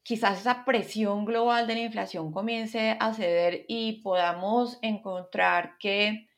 quizás 0.04 0.38
esa 0.38 0.64
presión 0.64 1.24
global 1.24 1.66
de 1.66 1.74
la 1.74 1.80
inflación 1.80 2.30
comience 2.30 2.96
a 3.00 3.14
ceder 3.14 3.64
y 3.66 4.00
podamos 4.02 4.78
encontrar 4.80 5.76
que 5.80 6.28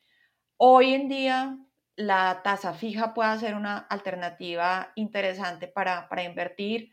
hoy 0.57 0.95
en 0.95 1.09
día 1.09 1.59
la 1.95 2.41
tasa 2.43 2.73
fija 2.73 3.13
pueda 3.13 3.37
ser 3.37 3.55
una 3.55 3.77
alternativa 3.77 4.91
interesante 4.95 5.67
para, 5.67 6.07
invertir 6.23 6.91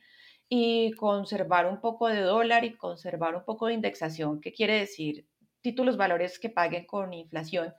y 0.49 0.93
conservar 0.93 1.67
un 1.67 1.81
poco 1.81 2.09
de 2.09 2.21
dólar 2.21 2.65
y 2.65 2.77
conservar 2.77 3.37
un 3.37 3.45
poco 3.45 3.67
de 3.67 3.75
indexación, 3.75 4.41
que 4.41 4.53
quiere 4.53 4.81
decir 4.81 5.27
títulos 5.61 5.97
valores 5.97 6.39
que 6.39 6.51
paguen 6.51 6.87
con 6.87 7.13
inflación. 7.13 7.75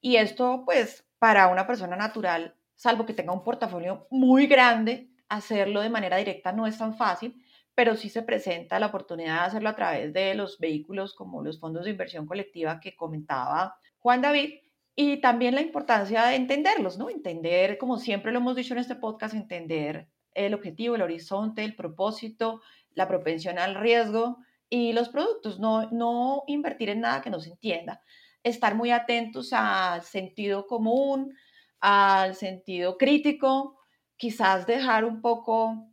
Y 0.00 0.16
esto, 0.16 0.62
pues, 0.64 1.06
para 1.18 1.48
una 1.48 1.66
persona 1.66 1.96
natural, 1.96 2.54
salvo 2.74 3.06
que 3.06 3.14
tenga 3.14 3.32
un 3.32 3.44
portafolio 3.44 4.06
muy 4.10 4.46
grande, 4.46 5.10
hacerlo 5.28 5.80
de 5.80 5.90
manera 5.90 6.16
directa 6.16 6.52
no 6.52 6.66
es 6.66 6.78
tan 6.78 6.96
fácil, 6.96 7.42
pero 7.74 7.96
sí 7.96 8.08
se 8.08 8.22
presenta 8.22 8.78
la 8.78 8.86
oportunidad 8.86 9.40
de 9.40 9.46
hacerlo 9.46 9.68
a 9.68 9.76
través 9.76 10.12
de 10.12 10.34
los 10.34 10.58
vehículos 10.58 11.14
como 11.14 11.42
los 11.42 11.58
fondos 11.58 11.84
de 11.84 11.90
inversión 11.90 12.26
colectiva 12.26 12.78
que 12.80 12.94
comentaba 12.94 13.76
Juan 13.98 14.22
David, 14.22 14.60
y 14.96 15.20
también 15.20 15.54
la 15.54 15.60
importancia 15.60 16.24
de 16.26 16.36
entenderlos, 16.36 16.98
¿no? 16.98 17.10
Entender, 17.10 17.78
como 17.78 17.98
siempre 17.98 18.32
lo 18.32 18.38
hemos 18.38 18.56
dicho 18.56 18.74
en 18.74 18.80
este 18.80 18.94
podcast, 18.94 19.34
entender 19.34 20.08
el 20.34 20.54
objetivo, 20.54 20.94
el 20.94 21.02
horizonte, 21.02 21.64
el 21.64 21.74
propósito, 21.74 22.60
la 22.94 23.08
propensión 23.08 23.58
al 23.58 23.74
riesgo 23.74 24.38
y 24.68 24.92
los 24.92 25.08
productos, 25.08 25.58
no, 25.58 25.90
no 25.90 26.44
invertir 26.46 26.90
en 26.90 27.00
nada 27.00 27.22
que 27.22 27.30
no 27.30 27.40
se 27.40 27.50
entienda, 27.50 28.02
estar 28.42 28.74
muy 28.74 28.90
atentos 28.90 29.52
al 29.52 30.02
sentido 30.02 30.66
común, 30.66 31.34
al 31.80 32.34
sentido 32.34 32.96
crítico, 32.96 33.78
quizás 34.16 34.66
dejar 34.66 35.04
un 35.04 35.20
poco 35.20 35.88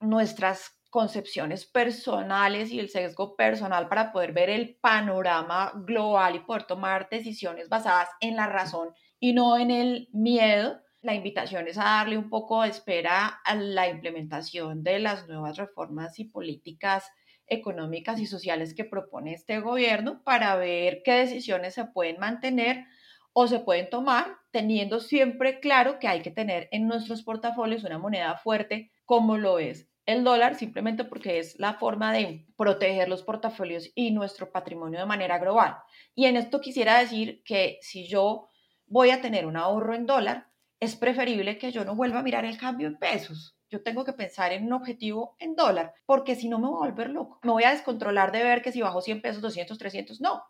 nuestras 0.00 0.81
concepciones 0.92 1.64
personales 1.64 2.70
y 2.70 2.78
el 2.78 2.90
sesgo 2.90 3.34
personal 3.34 3.88
para 3.88 4.12
poder 4.12 4.32
ver 4.32 4.50
el 4.50 4.76
panorama 4.76 5.72
global 5.86 6.36
y 6.36 6.40
poder 6.40 6.64
tomar 6.64 7.08
decisiones 7.08 7.70
basadas 7.70 8.10
en 8.20 8.36
la 8.36 8.46
razón 8.46 8.90
y 9.18 9.32
no 9.32 9.56
en 9.56 9.70
el 9.70 10.10
miedo. 10.12 10.82
La 11.00 11.14
invitación 11.14 11.66
es 11.66 11.78
a 11.78 11.84
darle 11.84 12.18
un 12.18 12.28
poco 12.28 12.60
de 12.60 12.68
espera 12.68 13.26
a 13.26 13.54
la 13.54 13.88
implementación 13.88 14.84
de 14.84 14.98
las 14.98 15.26
nuevas 15.28 15.56
reformas 15.56 16.18
y 16.18 16.26
políticas 16.26 17.10
económicas 17.46 18.20
y 18.20 18.26
sociales 18.26 18.74
que 18.74 18.84
propone 18.84 19.32
este 19.32 19.60
gobierno 19.60 20.22
para 20.22 20.56
ver 20.56 21.00
qué 21.06 21.12
decisiones 21.14 21.72
se 21.72 21.86
pueden 21.86 22.20
mantener 22.20 22.84
o 23.32 23.48
se 23.48 23.60
pueden 23.60 23.88
tomar, 23.88 24.36
teniendo 24.50 25.00
siempre 25.00 25.58
claro 25.58 25.98
que 25.98 26.06
hay 26.06 26.20
que 26.20 26.30
tener 26.30 26.68
en 26.70 26.86
nuestros 26.86 27.22
portafolios 27.22 27.82
una 27.82 27.98
moneda 27.98 28.36
fuerte 28.36 28.92
como 29.06 29.38
lo 29.38 29.58
es 29.58 29.88
el 30.06 30.24
dólar 30.24 30.56
simplemente 30.56 31.04
porque 31.04 31.38
es 31.38 31.58
la 31.58 31.74
forma 31.74 32.12
de 32.12 32.46
proteger 32.56 33.08
los 33.08 33.22
portafolios 33.22 33.90
y 33.94 34.10
nuestro 34.10 34.50
patrimonio 34.50 34.98
de 34.98 35.06
manera 35.06 35.38
global. 35.38 35.76
Y 36.14 36.26
en 36.26 36.36
esto 36.36 36.60
quisiera 36.60 36.98
decir 36.98 37.42
que 37.44 37.78
si 37.82 38.08
yo 38.08 38.48
voy 38.86 39.10
a 39.10 39.20
tener 39.20 39.46
un 39.46 39.56
ahorro 39.56 39.94
en 39.94 40.06
dólar, 40.06 40.48
es 40.80 40.96
preferible 40.96 41.58
que 41.58 41.70
yo 41.70 41.84
no 41.84 41.94
vuelva 41.94 42.18
a 42.18 42.24
mirar 42.24 42.44
el 42.44 42.58
cambio 42.58 42.88
en 42.88 42.98
pesos. 42.98 43.56
Yo 43.70 43.82
tengo 43.82 44.04
que 44.04 44.12
pensar 44.12 44.52
en 44.52 44.66
un 44.66 44.72
objetivo 44.72 45.36
en 45.38 45.54
dólar, 45.54 45.94
porque 46.04 46.34
si 46.34 46.48
no 46.48 46.58
me 46.58 46.68
voy 46.68 46.76
a 46.76 46.90
volver 46.90 47.10
loco. 47.10 47.38
Me 47.42 47.52
voy 47.52 47.64
a 47.64 47.70
descontrolar 47.70 48.32
de 48.32 48.42
ver 48.42 48.60
que 48.60 48.72
si 48.72 48.82
bajo 48.82 49.00
100 49.00 49.22
pesos, 49.22 49.40
200, 49.40 49.78
300, 49.78 50.20
no 50.20 50.42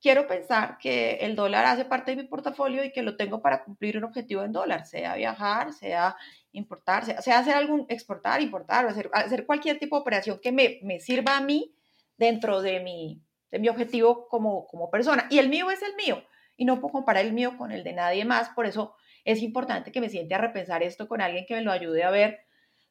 quiero 0.00 0.26
pensar 0.26 0.78
que 0.78 1.18
el 1.20 1.34
dólar 1.36 1.64
hace 1.64 1.84
parte 1.84 2.12
de 2.12 2.22
mi 2.22 2.28
portafolio 2.28 2.84
y 2.84 2.92
que 2.92 3.02
lo 3.02 3.16
tengo 3.16 3.42
para 3.42 3.64
cumplir 3.64 3.98
un 3.98 4.04
objetivo 4.04 4.44
en 4.44 4.52
dólar, 4.52 4.86
sea 4.86 5.14
viajar, 5.16 5.72
sea 5.72 6.16
importar, 6.58 7.04
sea, 7.04 7.38
hacer 7.38 7.54
algún, 7.54 7.86
exportar, 7.88 8.42
importar, 8.42 8.86
o 8.86 8.88
hacer, 8.88 9.10
hacer 9.12 9.46
cualquier 9.46 9.78
tipo 9.78 9.96
de 9.96 10.02
operación 10.02 10.40
que 10.42 10.52
me, 10.52 10.78
me, 10.82 11.00
sirva 11.00 11.36
a 11.36 11.40
mí 11.40 11.74
dentro 12.16 12.60
de 12.60 12.80
mi, 12.80 13.22
de 13.50 13.58
mi 13.58 13.68
objetivo 13.68 14.28
como, 14.28 14.66
como 14.66 14.90
persona. 14.90 15.26
Y 15.30 15.38
el 15.38 15.48
mío 15.48 15.70
es 15.70 15.82
el 15.82 15.94
mío, 15.96 16.22
y 16.56 16.64
no 16.64 16.80
puedo 16.80 16.92
comparar 16.92 17.24
el 17.24 17.32
mío 17.32 17.56
con 17.56 17.72
el 17.72 17.84
de 17.84 17.92
nadie 17.92 18.24
más, 18.24 18.50
por 18.50 18.66
eso 18.66 18.94
es 19.24 19.42
importante 19.42 19.92
que 19.92 20.00
me 20.00 20.08
siente 20.08 20.34
a 20.34 20.38
repensar 20.38 20.82
esto 20.82 21.08
con 21.08 21.20
alguien 21.20 21.46
que 21.46 21.54
me 21.54 21.62
lo 21.62 21.72
ayude 21.72 22.02
a 22.02 22.10
ver 22.10 22.40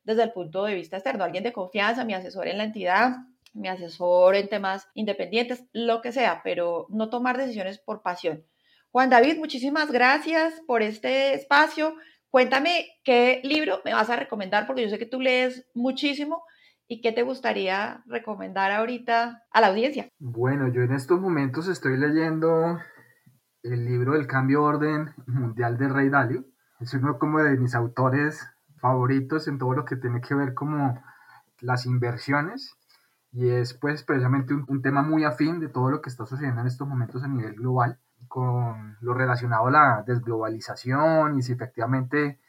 desde 0.04 0.24
el 0.24 0.32
punto 0.32 0.64
de 0.64 0.74
vista 0.74 0.98
externo, 0.98 1.24
alguien 1.24 1.44
de 1.44 1.52
confianza, 1.52 2.06
mi 2.06 2.14
asesor 2.14 2.48
en 2.48 2.58
la 2.58 2.64
entidad, 2.64 3.18
mi 3.54 3.68
asesor 3.68 4.36
en 4.36 4.48
temas 4.48 4.88
independientes, 4.94 5.66
lo 5.74 6.02
que 6.02 6.12
sea, 6.12 6.42
pero 6.44 6.88
no 6.90 7.10
tomar 7.10 7.38
decisiones 7.38 7.78
por 7.80 8.02
pasión. 8.02 8.46
Juan 8.92 9.10
David, 9.10 9.38
muchísimas 9.38 9.92
gracias 9.92 10.62
por 10.66 10.82
este 10.82 11.34
espacio. 11.34 11.96
Cuéntame 12.30 12.88
qué 13.04 13.42
libro 13.44 13.80
me 13.86 13.94
vas 13.94 14.10
a 14.10 14.16
recomendar, 14.16 14.68
porque 14.68 14.84
yo 14.84 14.90
sé 14.90 15.00
que 15.00 15.06
tú 15.06 15.20
lees 15.22 15.68
muchísimo 15.74 16.44
y 16.88 17.02
qué 17.02 17.12
te 17.12 17.24
gustaría 17.24 18.04
recomendar 18.06 18.72
ahorita 18.72 19.44
a 19.52 19.62
la 19.62 19.68
audiencia. 19.68 20.10
Bueno, 20.20 20.68
yo 20.68 20.82
en 20.82 20.94
estos 20.94 21.20
momentos 21.20 21.68
estoy 21.68 21.98
leyendo 21.98 22.80
el 23.64 23.86
libro 23.86 24.14
del 24.14 24.28
cambio 24.28 24.64
orden 24.64 25.14
mundial 25.26 25.78
de 25.78 25.90
Rey 25.90 26.10
Dalio. 26.10 26.46
Es 26.80 26.94
uno 26.94 27.18
como 27.18 27.40
de 27.40 27.58
mis 27.58 27.76
autores 27.76 28.46
favoritos 28.80 29.48
en 29.48 29.58
todo 29.58 29.74
lo 29.74 29.86
que 29.86 29.96
tiene 29.96 30.22
que 30.22 30.36
ver 30.36 30.54
como 30.54 31.02
las 31.60 31.86
inversiones 31.86 32.78
y 33.32 33.50
es 33.50 33.74
pues 33.74 34.04
precisamente 34.04 34.54
un, 34.54 34.82
tema 34.82 35.02
muy 35.02 35.24
afín 35.24 35.60
de 35.60 35.70
todo 35.70 35.90
lo 35.90 36.02
que 36.02 36.10
está 36.10 36.26
sucediendo 36.26 36.62
en 36.62 36.68
estos 36.68 36.88
momentos 36.88 37.24
a 37.24 37.28
nivel 37.28 37.56
global 37.56 38.00
con 38.28 38.98
lo 39.02 39.14
relacionado 39.14 39.68
a 39.68 39.72
la 39.72 40.04
desglobalización 40.06 41.38
y 41.38 41.42
si 41.42 41.54
efectivamente 41.54 42.40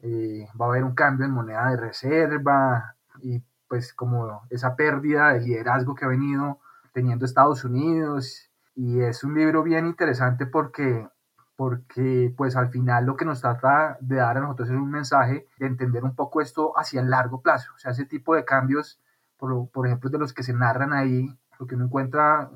eh, 0.00 0.46
va 0.60 0.66
a 0.66 0.68
haber 0.70 0.84
un 0.84 0.94
cambio 0.94 1.26
en 1.26 1.32
moneda 1.32 1.70
de 1.70 1.76
reserva 1.76 2.96
y 3.22 3.42
pues 3.68 3.92
como 3.92 4.42
esa 4.50 4.76
pérdida 4.76 5.32
de 5.32 5.40
liderazgo 5.40 5.94
que 5.94 6.04
ha 6.04 6.08
venido 6.08 6.60
teniendo 6.92 7.24
Estados 7.24 7.64
Unidos. 7.64 8.50
Y 8.74 9.00
es 9.00 9.24
un 9.24 9.34
libro 9.34 9.62
bien 9.62 9.86
interesante 9.86 10.46
porque 10.46 11.08
porque 11.56 12.32
pues 12.36 12.54
al 12.54 12.68
final 12.68 13.06
lo 13.06 13.16
que 13.16 13.24
nos 13.24 13.40
trata 13.40 13.96
de 14.00 14.16
dar 14.16 14.36
a 14.36 14.40
nosotros 14.40 14.68
es 14.68 14.76
un 14.76 14.90
mensaje 14.90 15.46
de 15.58 15.66
entender 15.66 16.04
un 16.04 16.14
poco 16.14 16.42
esto 16.42 16.78
hacia 16.78 17.00
el 17.00 17.10
largo 17.10 17.40
plazo, 17.40 17.72
o 17.74 17.78
sea, 17.78 17.92
ese 17.92 18.04
tipo 18.04 18.34
de 18.34 18.44
cambios, 18.44 19.00
por, 19.38 19.70
por 19.70 19.86
ejemplo, 19.86 20.10
de 20.10 20.18
los 20.18 20.34
que 20.34 20.42
se 20.42 20.52
narran 20.52 20.92
ahí, 20.92 21.34
lo 21.58 21.66
que 21.66 21.74
uno 21.74 21.86
encuentra 21.86 22.50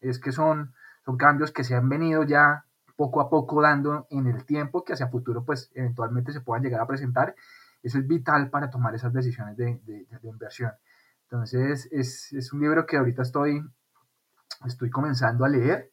es 0.00 0.18
que 0.18 0.32
son, 0.32 0.74
son 1.06 1.16
cambios 1.16 1.52
que 1.52 1.62
se 1.62 1.76
han 1.76 1.88
venido 1.88 2.24
ya 2.24 2.64
poco 2.96 3.20
a 3.20 3.30
poco 3.30 3.62
dando 3.62 4.08
en 4.10 4.26
el 4.26 4.44
tiempo 4.44 4.84
que 4.84 4.92
hacia 4.92 5.06
futuro 5.08 5.44
pues 5.44 5.70
eventualmente 5.74 6.32
se 6.32 6.40
puedan 6.40 6.64
llegar 6.64 6.80
a 6.80 6.86
presentar. 6.86 7.36
Eso 7.82 7.98
es 7.98 8.06
vital 8.08 8.50
para 8.50 8.70
tomar 8.70 8.94
esas 8.94 9.12
decisiones 9.12 9.56
de, 9.56 9.80
de, 9.84 10.06
de 10.20 10.28
inversión. 10.28 10.72
Entonces 11.30 11.88
es, 11.92 12.32
es, 12.32 12.52
un 12.52 12.60
libro 12.60 12.86
que 12.86 12.96
ahorita 12.96 13.22
estoy, 13.22 13.62
estoy 14.66 14.90
comenzando 14.90 15.44
a 15.44 15.48
leer 15.48 15.92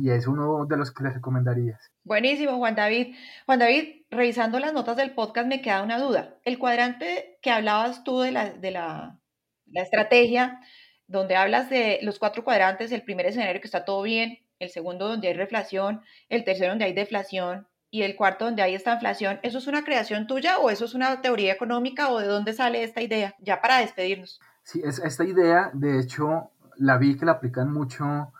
y 0.00 0.10
es 0.10 0.26
uno 0.26 0.66
de 0.66 0.76
los 0.76 0.92
que 0.92 1.04
les 1.04 1.14
recomendarías. 1.14 1.92
Buenísimo, 2.02 2.56
Juan 2.58 2.74
David. 2.74 3.14
Juan 3.46 3.60
David, 3.60 4.04
revisando 4.10 4.58
las 4.58 4.72
notas 4.72 4.96
del 4.96 5.14
podcast 5.14 5.46
me 5.46 5.62
queda 5.62 5.82
una 5.82 5.98
duda. 5.98 6.38
El 6.44 6.58
cuadrante 6.58 7.38
que 7.40 7.52
hablabas 7.52 8.02
tú 8.02 8.20
de 8.20 8.32
la, 8.32 8.52
de 8.52 8.70
la, 8.72 9.20
la 9.66 9.82
estrategia, 9.82 10.60
donde 11.10 11.34
hablas 11.34 11.68
de 11.68 11.98
los 12.02 12.20
cuatro 12.20 12.44
cuadrantes, 12.44 12.92
el 12.92 13.02
primer 13.02 13.26
escenario 13.26 13.60
que 13.60 13.66
está 13.66 13.84
todo 13.84 14.02
bien, 14.02 14.38
el 14.60 14.70
segundo 14.70 15.08
donde 15.08 15.26
hay 15.26 15.34
reflación, 15.34 16.02
el 16.28 16.44
tercero 16.44 16.70
donde 16.70 16.84
hay 16.84 16.92
deflación 16.92 17.66
y 17.90 18.02
el 18.02 18.14
cuarto 18.14 18.44
donde 18.44 18.62
hay 18.62 18.76
esta 18.76 18.94
inflación, 18.94 19.40
¿eso 19.42 19.58
es 19.58 19.66
una 19.66 19.82
creación 19.82 20.28
tuya 20.28 20.58
o 20.58 20.70
eso 20.70 20.84
es 20.84 20.94
una 20.94 21.20
teoría 21.20 21.52
económica 21.52 22.10
o 22.10 22.20
de 22.20 22.28
dónde 22.28 22.52
sale 22.52 22.84
esta 22.84 23.02
idea? 23.02 23.34
Ya 23.40 23.60
para 23.60 23.78
despedirnos. 23.78 24.40
Sí, 24.62 24.82
es, 24.84 25.00
esta 25.00 25.24
idea, 25.24 25.72
de 25.74 25.98
hecho, 25.98 26.52
la 26.76 26.96
vi 26.96 27.16
que 27.16 27.26
la 27.26 27.32
aplican 27.32 27.72
mucho 27.72 28.32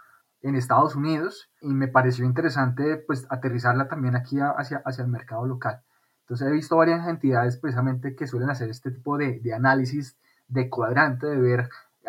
en 0.43 0.55
Estados 0.55 0.95
Unidos 0.95 1.51
y 1.61 1.75
me 1.75 1.89
pareció 1.89 2.25
interesante 2.25 2.99
pues 2.99 3.27
aterrizarla 3.31 3.89
también 3.89 4.15
aquí 4.15 4.39
hacia, 4.39 4.81
hacia 4.85 5.03
el 5.03 5.11
mercado 5.11 5.45
local. 5.45 5.83
Entonces 6.21 6.47
he 6.47 6.53
visto 6.53 6.77
varias 6.77 7.09
entidades 7.09 7.57
precisamente 7.57 8.15
que 8.15 8.29
suelen 8.29 8.51
hacer 8.51 8.71
este 8.71 8.93
tipo 8.93 9.19
de, 9.19 9.41
de 9.41 9.55
análisis 9.55 10.17
de 10.47 10.71
cuadrante, 10.71 11.27
de 11.27 11.37
ver 11.37 11.69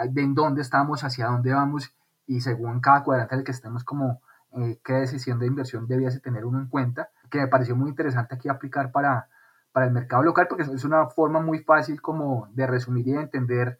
de 0.09 0.21
en 0.21 0.35
dónde 0.35 0.61
estamos, 0.61 1.03
hacia 1.03 1.27
dónde 1.27 1.53
vamos 1.53 1.93
y 2.27 2.41
según 2.41 2.79
cada 2.79 3.03
cuadrante 3.03 3.35
en 3.35 3.39
el 3.39 3.45
que 3.45 3.51
estemos 3.51 3.83
como 3.83 4.21
eh, 4.57 4.79
qué 4.83 4.93
decisión 4.93 5.39
de 5.39 5.47
inversión 5.47 5.87
debiese 5.87 6.19
tener 6.19 6.45
uno 6.45 6.59
en 6.59 6.67
cuenta, 6.67 7.09
que 7.29 7.39
me 7.39 7.47
pareció 7.47 7.75
muy 7.75 7.89
interesante 7.89 8.35
aquí 8.35 8.49
aplicar 8.49 8.91
para, 8.91 9.27
para 9.71 9.85
el 9.85 9.91
mercado 9.91 10.23
local 10.23 10.47
porque 10.49 10.63
es 10.63 10.83
una 10.83 11.07
forma 11.07 11.39
muy 11.41 11.59
fácil 11.59 12.01
como 12.01 12.47
de 12.53 12.67
resumir 12.67 13.07
y 13.07 13.11
de 13.13 13.21
entender 13.21 13.79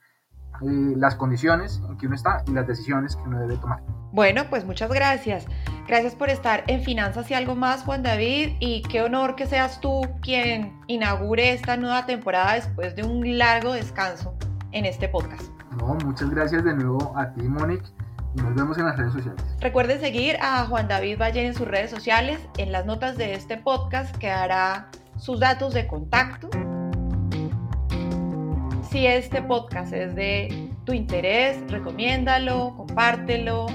eh, 0.62 0.94
las 0.96 1.16
condiciones 1.16 1.82
en 1.90 1.98
que 1.98 2.06
uno 2.06 2.16
está 2.16 2.44
y 2.46 2.52
las 2.52 2.68
decisiones 2.68 3.16
que 3.16 3.24
uno 3.24 3.40
debe 3.40 3.58
tomar. 3.58 3.82
Bueno, 4.12 4.44
pues 4.50 4.64
muchas 4.64 4.92
gracias. 4.92 5.48
Gracias 5.88 6.14
por 6.14 6.30
estar 6.30 6.64
en 6.68 6.84
Finanzas 6.84 7.32
y 7.32 7.34
algo 7.34 7.56
más, 7.56 7.84
Juan 7.84 8.04
David, 8.04 8.58
y 8.60 8.84
qué 8.84 9.02
honor 9.02 9.36
que 9.36 9.48
seas 9.48 9.82
tú 9.82 10.02
quien 10.22 10.80
inaugure 10.88 11.54
esta 11.54 11.78
nueva 11.78 12.06
temporada 12.06 12.54
después 12.54 12.96
de 12.96 13.04
un 13.04 13.38
largo 13.38 13.74
descanso 13.74 14.36
en 14.72 14.86
este 14.86 15.10
podcast. 15.10 15.61
No, 15.78 15.96
muchas 16.06 16.30
gracias 16.30 16.64
de 16.64 16.74
nuevo 16.74 17.14
a 17.18 17.32
ti, 17.34 17.42
Monique 17.44 17.88
y 18.36 18.42
nos 18.42 18.56
vemos 18.56 18.78
en 18.78 18.86
las 18.86 18.98
redes 18.98 19.14
sociales. 19.14 19.44
Recuerden 19.60 20.00
seguir 20.00 20.38
a 20.42 20.66
Juan 20.66 20.88
David 20.88 21.18
Valle 21.20 21.46
en 21.46 21.54
sus 21.54 21.68
redes 21.68 21.92
sociales. 21.92 22.40
En 22.58 22.72
las 22.72 22.86
notas 22.86 23.18
de 23.18 23.34
este 23.34 23.58
podcast 23.58 24.16
quedará 24.18 24.88
sus 25.18 25.40
datos 25.40 25.74
de 25.74 25.88
contacto. 25.88 26.50
Si 28.90 29.06
este 29.06 29.42
podcast 29.42 29.94
es 29.94 30.16
de 30.16 30.70
tu 30.86 30.94
interés, 30.94 31.60
recomiéndalo, 31.70 32.74
compártelo, 32.76 33.68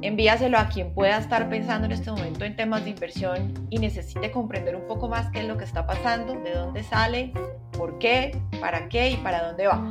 envíaselo 0.00 0.58
a 0.58 0.68
quien 0.68 0.94
pueda 0.94 1.18
estar 1.18 1.48
pensando 1.48 1.86
en 1.86 1.92
este 1.92 2.10
momento 2.10 2.44
en 2.44 2.54
temas 2.54 2.84
de 2.84 2.90
inversión 2.90 3.52
y 3.70 3.78
necesite 3.78 4.30
comprender 4.30 4.76
un 4.76 4.86
poco 4.86 5.08
más 5.08 5.30
qué 5.30 5.40
es 5.40 5.46
lo 5.46 5.56
que 5.56 5.64
está 5.64 5.86
pasando, 5.86 6.34
de 6.40 6.52
dónde 6.52 6.84
sale, 6.84 7.32
por 7.76 7.98
qué, 7.98 8.40
para 8.60 8.88
qué 8.88 9.10
y 9.10 9.16
para 9.16 9.44
dónde 9.44 9.66
va. 9.66 9.82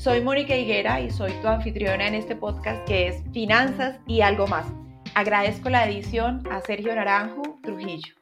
Soy 0.00 0.22
Mónica 0.22 0.56
Higuera 0.56 0.98
y 1.02 1.10
soy 1.10 1.30
tu 1.42 1.48
anfitriona 1.48 2.08
en 2.08 2.14
este 2.14 2.34
podcast 2.34 2.82
que 2.88 3.08
es 3.08 3.22
Finanzas 3.34 3.98
y 4.06 4.22
algo 4.22 4.46
más. 4.46 4.64
Agradezco 5.14 5.68
la 5.68 5.86
edición 5.86 6.42
a 6.50 6.62
Sergio 6.62 6.94
Naranjo 6.94 7.58
Trujillo. 7.62 8.14